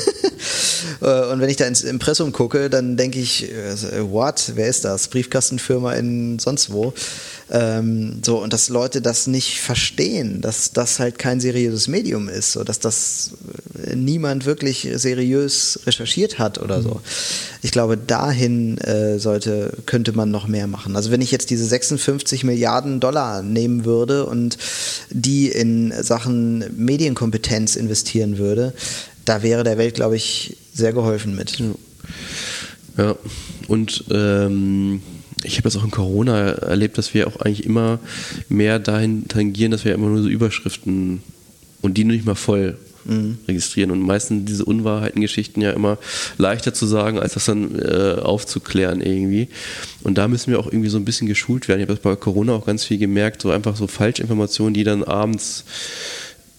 Äh, 1.01 1.31
und 1.31 1.41
wenn 1.41 1.49
ich 1.49 1.57
da 1.57 1.65
ins 1.65 1.81
Impressum 1.81 2.31
gucke, 2.31 2.69
dann 2.69 2.97
denke 2.97 3.19
ich, 3.19 3.51
äh, 3.51 4.11
what, 4.11 4.53
wer 4.55 4.67
ist 4.67 4.85
das? 4.85 5.07
Briefkastenfirma 5.09 5.93
in 5.93 6.39
sonst 6.39 6.71
wo. 6.71 6.93
Ähm, 7.49 8.21
so, 8.25 8.41
und 8.41 8.51
dass 8.51 8.67
Leute 8.67 9.01
das 9.01 9.27
nicht 9.27 9.61
verstehen, 9.61 10.41
dass 10.41 10.73
das 10.73 10.99
halt 10.99 11.17
kein 11.17 11.39
seriöses 11.39 11.87
Medium 11.87 12.27
ist, 12.27 12.51
so 12.51 12.63
dass 12.63 12.79
das 12.79 13.31
äh, 13.85 13.95
niemand 13.95 14.45
wirklich 14.45 14.89
seriös 14.95 15.79
recherchiert 15.85 16.39
hat 16.39 16.57
oder 16.59 16.81
so. 16.81 17.01
Ich 17.61 17.71
glaube, 17.71 17.97
dahin 17.97 18.77
äh, 18.79 19.17
sollte, 19.17 19.71
könnte 19.85 20.11
man 20.11 20.29
noch 20.29 20.47
mehr 20.47 20.67
machen. 20.67 20.95
Also 20.97 21.09
wenn 21.09 21.21
ich 21.21 21.31
jetzt 21.31 21.49
diese 21.49 21.65
56 21.65 22.43
Milliarden 22.43 22.99
Dollar 22.99 23.41
nehmen 23.41 23.85
würde 23.85 24.25
und 24.25 24.57
die 25.09 25.47
in 25.47 25.93
Sachen 26.03 26.65
Medienkompetenz 26.75 27.77
investieren 27.77 28.37
würde, 28.37 28.73
da 29.23 29.41
wäre 29.41 29.63
der 29.63 29.77
Welt, 29.77 29.95
glaube 29.95 30.17
ich, 30.17 30.57
sehr 30.73 30.91
geholfen 30.91 31.35
mit. 31.35 31.59
Ja, 31.59 31.73
ja. 32.97 33.15
und 33.67 34.03
ähm, 34.11 35.01
ich 35.43 35.57
habe 35.57 35.67
jetzt 35.67 35.77
auch 35.77 35.83
in 35.83 35.91
Corona 35.91 36.49
erlebt, 36.49 36.97
dass 36.97 37.13
wir 37.13 37.27
auch 37.27 37.37
eigentlich 37.37 37.65
immer 37.65 37.99
mehr 38.49 38.79
dahin 38.79 39.27
tangieren, 39.27 39.71
dass 39.71 39.85
wir 39.85 39.93
immer 39.93 40.07
nur 40.07 40.23
so 40.23 40.29
Überschriften 40.29 41.21
und 41.81 41.97
die 41.97 42.03
nicht 42.03 42.25
mal 42.25 42.35
voll 42.35 42.77
mhm. 43.05 43.37
registrieren. 43.47 43.91
Und 43.91 44.01
meistens 44.01 44.45
diese 44.45 44.65
Unwahrheitengeschichten 44.65 45.61
ja 45.61 45.71
immer 45.71 45.97
leichter 46.37 46.73
zu 46.73 46.85
sagen, 46.85 47.19
als 47.19 47.33
das 47.33 47.45
dann 47.45 47.79
äh, 47.79 48.19
aufzuklären 48.21 49.01
irgendwie. 49.01 49.47
Und 50.03 50.17
da 50.17 50.27
müssen 50.27 50.51
wir 50.51 50.59
auch 50.59 50.67
irgendwie 50.67 50.89
so 50.89 50.97
ein 50.97 51.05
bisschen 51.05 51.27
geschult 51.27 51.67
werden. 51.67 51.79
Ich 51.79 51.87
habe 51.87 51.95
das 51.95 52.03
bei 52.03 52.15
Corona 52.15 52.53
auch 52.53 52.65
ganz 52.65 52.83
viel 52.83 52.97
gemerkt, 52.97 53.41
so 53.41 53.51
einfach 53.51 53.75
so 53.75 53.87
Falschinformationen, 53.87 54.73
die 54.73 54.83
dann 54.83 55.03
abends 55.03 55.65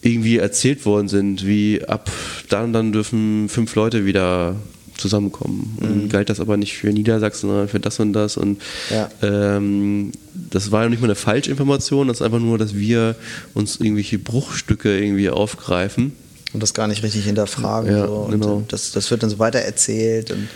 irgendwie 0.01 0.38
erzählt 0.38 0.87
worden 0.87 1.09
sind, 1.09 1.47
wie 1.47 1.85
ab 1.85 2.11
dann 2.49 2.73
dann 2.73 2.93
dürfen 2.93 3.49
fünf 3.49 3.75
Leute 3.75 4.07
wieder 4.07 4.57
zusammenkommen. 4.98 5.78
Und 5.80 6.04
mhm. 6.04 6.08
galt 6.08 6.28
das 6.28 6.40
aber 6.40 6.56
nicht 6.56 6.76
für 6.76 6.88
Niedersachsen, 6.88 7.48
sondern 7.48 7.68
für 7.68 7.80
das 7.80 7.98
und 8.00 8.12
das. 8.12 8.37
Und 8.37 8.61
ja. 8.90 9.08
ähm, 9.22 10.12
das 10.34 10.70
war 10.70 10.82
ja 10.82 10.88
nicht 10.88 11.00
mal 11.00 11.06
eine 11.06 11.14
Falschinformation, 11.14 12.08
das 12.08 12.18
ist 12.18 12.22
einfach 12.22 12.40
nur, 12.40 12.58
dass 12.58 12.74
wir 12.74 13.16
uns 13.54 13.80
irgendwelche 13.80 14.18
Bruchstücke 14.18 14.98
irgendwie 14.98 15.30
aufgreifen. 15.30 16.12
Und 16.52 16.62
das 16.62 16.74
gar 16.74 16.88
nicht 16.88 17.02
richtig 17.02 17.24
hinterfragen. 17.24 17.90
Ja, 17.90 18.06
so. 18.06 18.28
genau. 18.30 18.64
das, 18.68 18.92
das 18.92 19.11
wird 19.11 19.22
dann 19.22 19.30
so 19.30 19.38
weiter 19.38 19.58
erzählt. 19.58 20.30
Und 20.30 20.48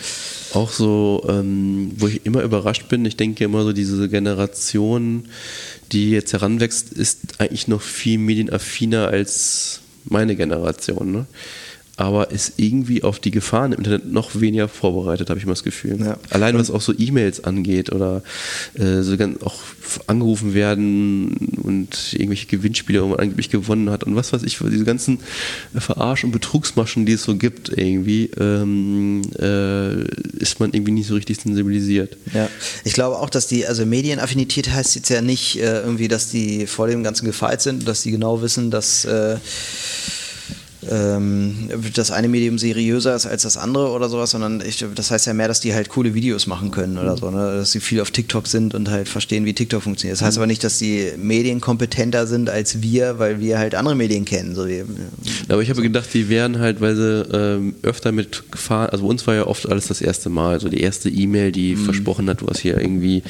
auch 0.54 0.70
so, 0.70 1.24
ähm, 1.28 1.92
wo 1.96 2.08
ich 2.08 2.24
immer 2.24 2.42
überrascht 2.42 2.88
bin, 2.88 3.04
ich 3.04 3.16
denke 3.16 3.44
immer 3.44 3.62
so, 3.62 3.72
diese 3.72 4.08
Generation, 4.08 5.24
die 5.92 6.10
jetzt 6.10 6.32
heranwächst, 6.32 6.92
ist 6.92 7.40
eigentlich 7.40 7.68
noch 7.68 7.82
viel 7.82 8.18
medienaffiner 8.18 9.08
als 9.08 9.80
meine 10.04 10.34
Generation. 10.34 11.12
Ne? 11.12 11.26
Aber 11.96 12.30
ist 12.30 12.54
irgendwie 12.56 13.02
auf 13.02 13.20
die 13.20 13.30
Gefahren 13.30 13.72
im 13.72 13.78
Internet 13.78 14.10
noch 14.10 14.40
weniger 14.40 14.68
vorbereitet, 14.68 15.28
habe 15.28 15.38
ich 15.38 15.44
mal 15.44 15.52
das 15.52 15.62
Gefühl. 15.62 15.98
Ja. 16.00 16.16
Allein 16.30 16.56
was 16.56 16.70
auch 16.70 16.80
so 16.80 16.94
E-Mails 16.96 17.44
angeht 17.44 17.92
oder 17.92 18.22
äh, 18.74 19.02
so 19.02 19.16
ganz 19.18 19.42
auch 19.42 19.60
angerufen 20.06 20.54
werden 20.54 21.58
und 21.62 22.14
irgendwelche 22.14 22.46
Gewinnspiele, 22.46 23.02
wo 23.02 23.08
man 23.08 23.18
angeblich 23.18 23.50
gewonnen 23.50 23.90
hat 23.90 24.04
und 24.04 24.16
was 24.16 24.32
weiß 24.32 24.42
ich, 24.44 24.58
diese 24.58 24.84
ganzen 24.84 25.18
Verarsch- 25.74 26.24
und 26.24 26.32
Betrugsmaschen, 26.32 27.04
die 27.04 27.12
es 27.12 27.24
so 27.24 27.36
gibt, 27.36 27.68
irgendwie, 27.68 28.30
ähm, 28.38 29.22
äh, 29.38 30.02
ist 30.38 30.60
man 30.60 30.72
irgendwie 30.72 30.92
nicht 30.92 31.08
so 31.08 31.14
richtig 31.14 31.40
sensibilisiert. 31.40 32.16
Ja, 32.32 32.48
ich 32.84 32.94
glaube 32.94 33.18
auch, 33.18 33.28
dass 33.28 33.48
die, 33.48 33.66
also 33.66 33.84
Medienaffinität 33.84 34.70
heißt 34.70 34.94
jetzt 34.94 35.10
ja 35.10 35.20
nicht 35.20 35.56
äh, 35.56 35.80
irgendwie, 35.80 36.08
dass 36.08 36.30
die 36.30 36.66
vor 36.66 36.86
dem 36.86 37.02
Ganzen 37.02 37.26
gefeit 37.26 37.60
sind, 37.60 37.86
dass 37.86 38.02
die 38.02 38.12
genau 38.12 38.40
wissen, 38.40 38.70
dass 38.70 39.04
äh, 39.04 39.36
ähm, 40.90 41.68
das 41.94 42.10
eine 42.10 42.28
Medium 42.28 42.58
seriöser 42.58 43.14
ist 43.14 43.26
als 43.26 43.42
das 43.42 43.56
andere 43.56 43.90
oder 43.90 44.08
sowas, 44.08 44.30
sondern 44.30 44.62
ich, 44.66 44.84
das 44.94 45.10
heißt 45.10 45.26
ja 45.26 45.34
mehr, 45.34 45.48
dass 45.48 45.60
die 45.60 45.74
halt 45.74 45.88
coole 45.88 46.14
Videos 46.14 46.46
machen 46.46 46.70
können 46.70 46.98
oder 46.98 47.16
so, 47.16 47.30
ne? 47.30 47.58
dass 47.58 47.72
sie 47.72 47.80
viel 47.80 48.00
auf 48.00 48.10
TikTok 48.10 48.48
sind 48.48 48.74
und 48.74 48.90
halt 48.90 49.08
verstehen, 49.08 49.44
wie 49.44 49.52
TikTok 49.52 49.82
funktioniert. 49.82 50.18
Das 50.18 50.26
heißt 50.26 50.38
aber 50.38 50.46
nicht, 50.46 50.64
dass 50.64 50.78
die 50.78 51.12
Medien 51.16 51.60
kompetenter 51.60 52.26
sind 52.26 52.50
als 52.50 52.82
wir, 52.82 53.18
weil 53.18 53.40
wir 53.40 53.58
halt 53.58 53.74
andere 53.74 53.94
Medien 53.94 54.24
kennen. 54.24 54.54
So 54.54 54.66
wie, 54.66 54.82
aber 55.48 55.62
ich 55.62 55.68
habe 55.68 55.76
so. 55.76 55.82
gedacht, 55.82 56.12
die 56.14 56.28
wären 56.28 56.58
halt, 56.58 56.80
weil 56.80 56.96
sie 56.96 57.22
ähm, 57.32 57.74
öfter 57.82 58.10
mit 58.10 58.50
Gefahren, 58.50 58.90
also 58.90 59.06
uns 59.06 59.26
war 59.26 59.34
ja 59.34 59.46
oft 59.46 59.68
alles 59.68 59.86
das 59.86 60.00
erste 60.00 60.30
Mal, 60.30 60.54
also 60.54 60.68
die 60.68 60.80
erste 60.80 61.08
E-Mail, 61.08 61.52
die 61.52 61.76
mhm. 61.76 61.84
versprochen 61.84 62.28
hat, 62.28 62.40
du 62.40 62.48
hast 62.48 62.58
hier 62.58 62.78
irgendwie 62.78 63.22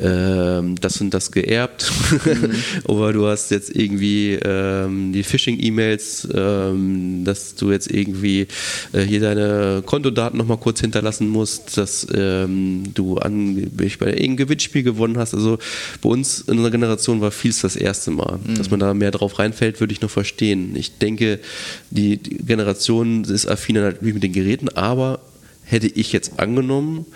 ähm, 0.00 0.76
das 0.80 1.00
und 1.00 1.10
das 1.10 1.32
geerbt, 1.32 1.90
mhm. 2.24 2.54
oder 2.84 3.12
du 3.12 3.26
hast 3.26 3.50
jetzt 3.50 3.74
irgendwie 3.74 4.34
ähm, 4.34 5.12
die 5.12 5.24
Phishing-E-Mails 5.24 6.28
ähm, 6.34 6.83
ähm, 6.84 7.24
dass 7.24 7.54
du 7.54 7.70
jetzt 7.70 7.90
irgendwie 7.90 8.46
äh, 8.92 9.02
hier 9.02 9.20
deine 9.20 9.82
Kontodaten 9.84 10.38
nochmal 10.38 10.58
kurz 10.58 10.80
hinterlassen 10.80 11.28
musst, 11.28 11.76
dass 11.76 12.06
ähm, 12.14 12.84
du 12.94 13.18
angeblich 13.18 13.98
bei 13.98 14.06
irgendeinem 14.08 14.36
Gewinnspiel 14.36 14.82
gewonnen 14.82 15.18
hast. 15.18 15.34
Also 15.34 15.58
bei 16.02 16.08
uns 16.08 16.40
in 16.40 16.58
unserer 16.58 16.70
Generation 16.70 17.20
war 17.20 17.30
vieles 17.30 17.60
das 17.60 17.76
erste 17.76 18.10
Mal. 18.10 18.38
Mhm. 18.44 18.54
Dass 18.56 18.70
man 18.70 18.80
da 18.80 18.94
mehr 18.94 19.10
drauf 19.10 19.38
reinfällt, 19.38 19.80
würde 19.80 19.92
ich 19.92 20.00
noch 20.00 20.10
verstehen. 20.10 20.74
Ich 20.76 20.98
denke, 20.98 21.40
die, 21.90 22.18
Generation 22.18 23.24
ist 23.24 23.46
affiner 23.46 23.82
natürlich 23.82 24.14
mit 24.14 24.22
den 24.22 24.32
Geräten, 24.32 24.68
aber 24.68 25.20
hätte 25.64 25.86
ich 25.86 26.12
jetzt 26.12 26.38
angenommen, 26.38 27.06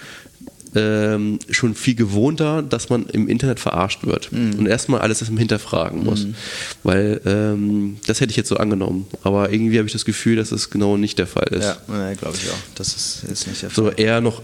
ähm, 0.74 1.38
schon 1.50 1.74
viel 1.74 1.94
gewohnter, 1.94 2.62
dass 2.62 2.88
man 2.88 3.06
im 3.06 3.28
Internet 3.28 3.60
verarscht 3.60 4.04
wird 4.04 4.32
mhm. 4.32 4.58
und 4.58 4.66
erstmal 4.66 5.00
alles 5.00 5.20
erstmal 5.20 5.40
hinterfragen 5.40 6.04
muss. 6.04 6.24
Mhm. 6.24 6.34
Weil 6.82 7.20
ähm, 7.24 7.96
das 8.06 8.20
hätte 8.20 8.30
ich 8.30 8.36
jetzt 8.36 8.48
so 8.48 8.56
angenommen. 8.56 9.06
Aber 9.22 9.52
irgendwie 9.52 9.78
habe 9.78 9.86
ich 9.86 9.92
das 9.92 10.04
Gefühl, 10.04 10.36
dass 10.36 10.50
das 10.50 10.70
genau 10.70 10.96
nicht 10.96 11.18
der 11.18 11.26
Fall 11.26 11.48
ist. 11.48 11.64
Ja, 11.64 12.14
glaube 12.14 12.36
ich 12.36 12.50
auch. 12.50 12.56
Das 12.74 12.88
ist, 12.88 13.24
ist 13.24 13.46
nicht 13.46 13.62
der 13.62 13.70
Fall. 13.70 13.84
So 13.84 13.90
eher 13.90 14.20
noch 14.20 14.42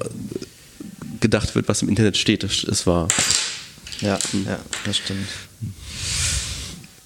gedacht 1.20 1.54
wird, 1.54 1.68
was 1.68 1.82
im 1.82 1.88
Internet 1.88 2.16
steht, 2.16 2.44
ist, 2.44 2.64
ist 2.64 2.86
wahr. 2.86 3.08
Ja, 4.00 4.18
mhm. 4.32 4.46
ja, 4.46 4.58
das 4.84 4.98
stimmt. 4.98 5.26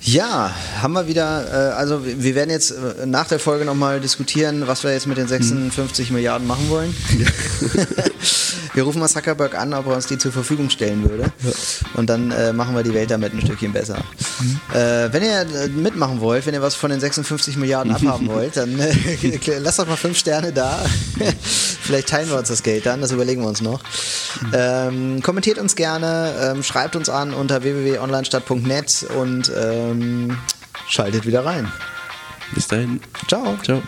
Ja, 0.01 0.55
haben 0.81 0.93
wir 0.93 1.09
wieder, 1.09 1.73
äh, 1.73 1.75
also 1.75 2.01
wir 2.05 2.35
werden 2.35 2.51
jetzt 2.51 2.71
äh, 2.71 3.05
nach 3.05 3.27
der 3.27 3.41
Folge 3.41 3.65
nochmal 3.65 4.01
diskutieren, 4.01 4.67
was 4.67 4.85
wir 4.85 4.93
jetzt 4.93 5.07
mit 5.07 5.19
den 5.19 5.27
56 5.27 6.09
hm. 6.09 6.15
Milliarden 6.17 6.47
machen 6.47 6.69
wollen. 6.69 6.95
Ja. 7.19 7.27
wir 8.75 8.85
rufen 8.85 9.01
mal 9.01 9.09
Zuckerberg 9.09 9.59
an, 9.59 9.75
ob 9.75 9.87
er 9.87 9.97
uns 9.97 10.07
die 10.07 10.17
zur 10.17 10.31
Verfügung 10.31 10.71
stellen 10.71 11.03
würde. 11.03 11.33
Ja. 11.43 11.51
Und 11.95 12.09
dann 12.09 12.31
äh, 12.31 12.53
machen 12.53 12.77
wir 12.77 12.85
die 12.85 12.95
Welt 12.95 13.11
damit 13.11 13.35
ein 13.35 13.41
Stückchen 13.41 13.73
besser. 13.73 13.99
Mhm. 14.39 14.61
Äh, 14.73 15.13
wenn 15.13 15.23
ihr 15.25 15.69
mitmachen 15.69 16.21
wollt, 16.21 16.47
wenn 16.47 16.55
ihr 16.55 16.63
was 16.63 16.77
von 16.77 16.91
den 16.91 17.01
56 17.01 17.57
Milliarden 17.57 17.93
abhaben 17.93 18.29
wollt, 18.33 18.57
dann 18.57 18.79
äh, 18.79 19.59
lasst 19.59 19.81
doch 19.81 19.89
mal 19.89 19.97
fünf 19.97 20.17
Sterne 20.17 20.53
da. 20.53 20.79
Vielleicht 21.83 22.09
teilen 22.09 22.29
wir 22.29 22.39
uns 22.39 22.49
das 22.49 22.63
Geld 22.63 22.87
dann, 22.87 23.01
das 23.01 23.11
überlegen 23.11 23.43
wir 23.43 23.49
uns 23.49 23.63
noch. 23.63 23.81
Mhm. 24.43 24.53
Ähm, 24.53 25.23
kommentiert 25.23 25.59
uns 25.59 25.75
gerne, 25.75 26.35
ähm, 26.41 26.63
schreibt 26.63 26.95
uns 26.95 27.09
an 27.09 27.35
unter 27.35 27.65
www.onlinestadt.net 27.65 29.07
und 29.19 29.51
ähm, 29.90 30.38
schaltet 30.88 31.27
wieder 31.27 31.44
rein. 31.44 31.70
Bis 32.55 32.66
dahin. 32.66 33.01
Ciao. 33.27 33.57
Ciao. 33.62 33.83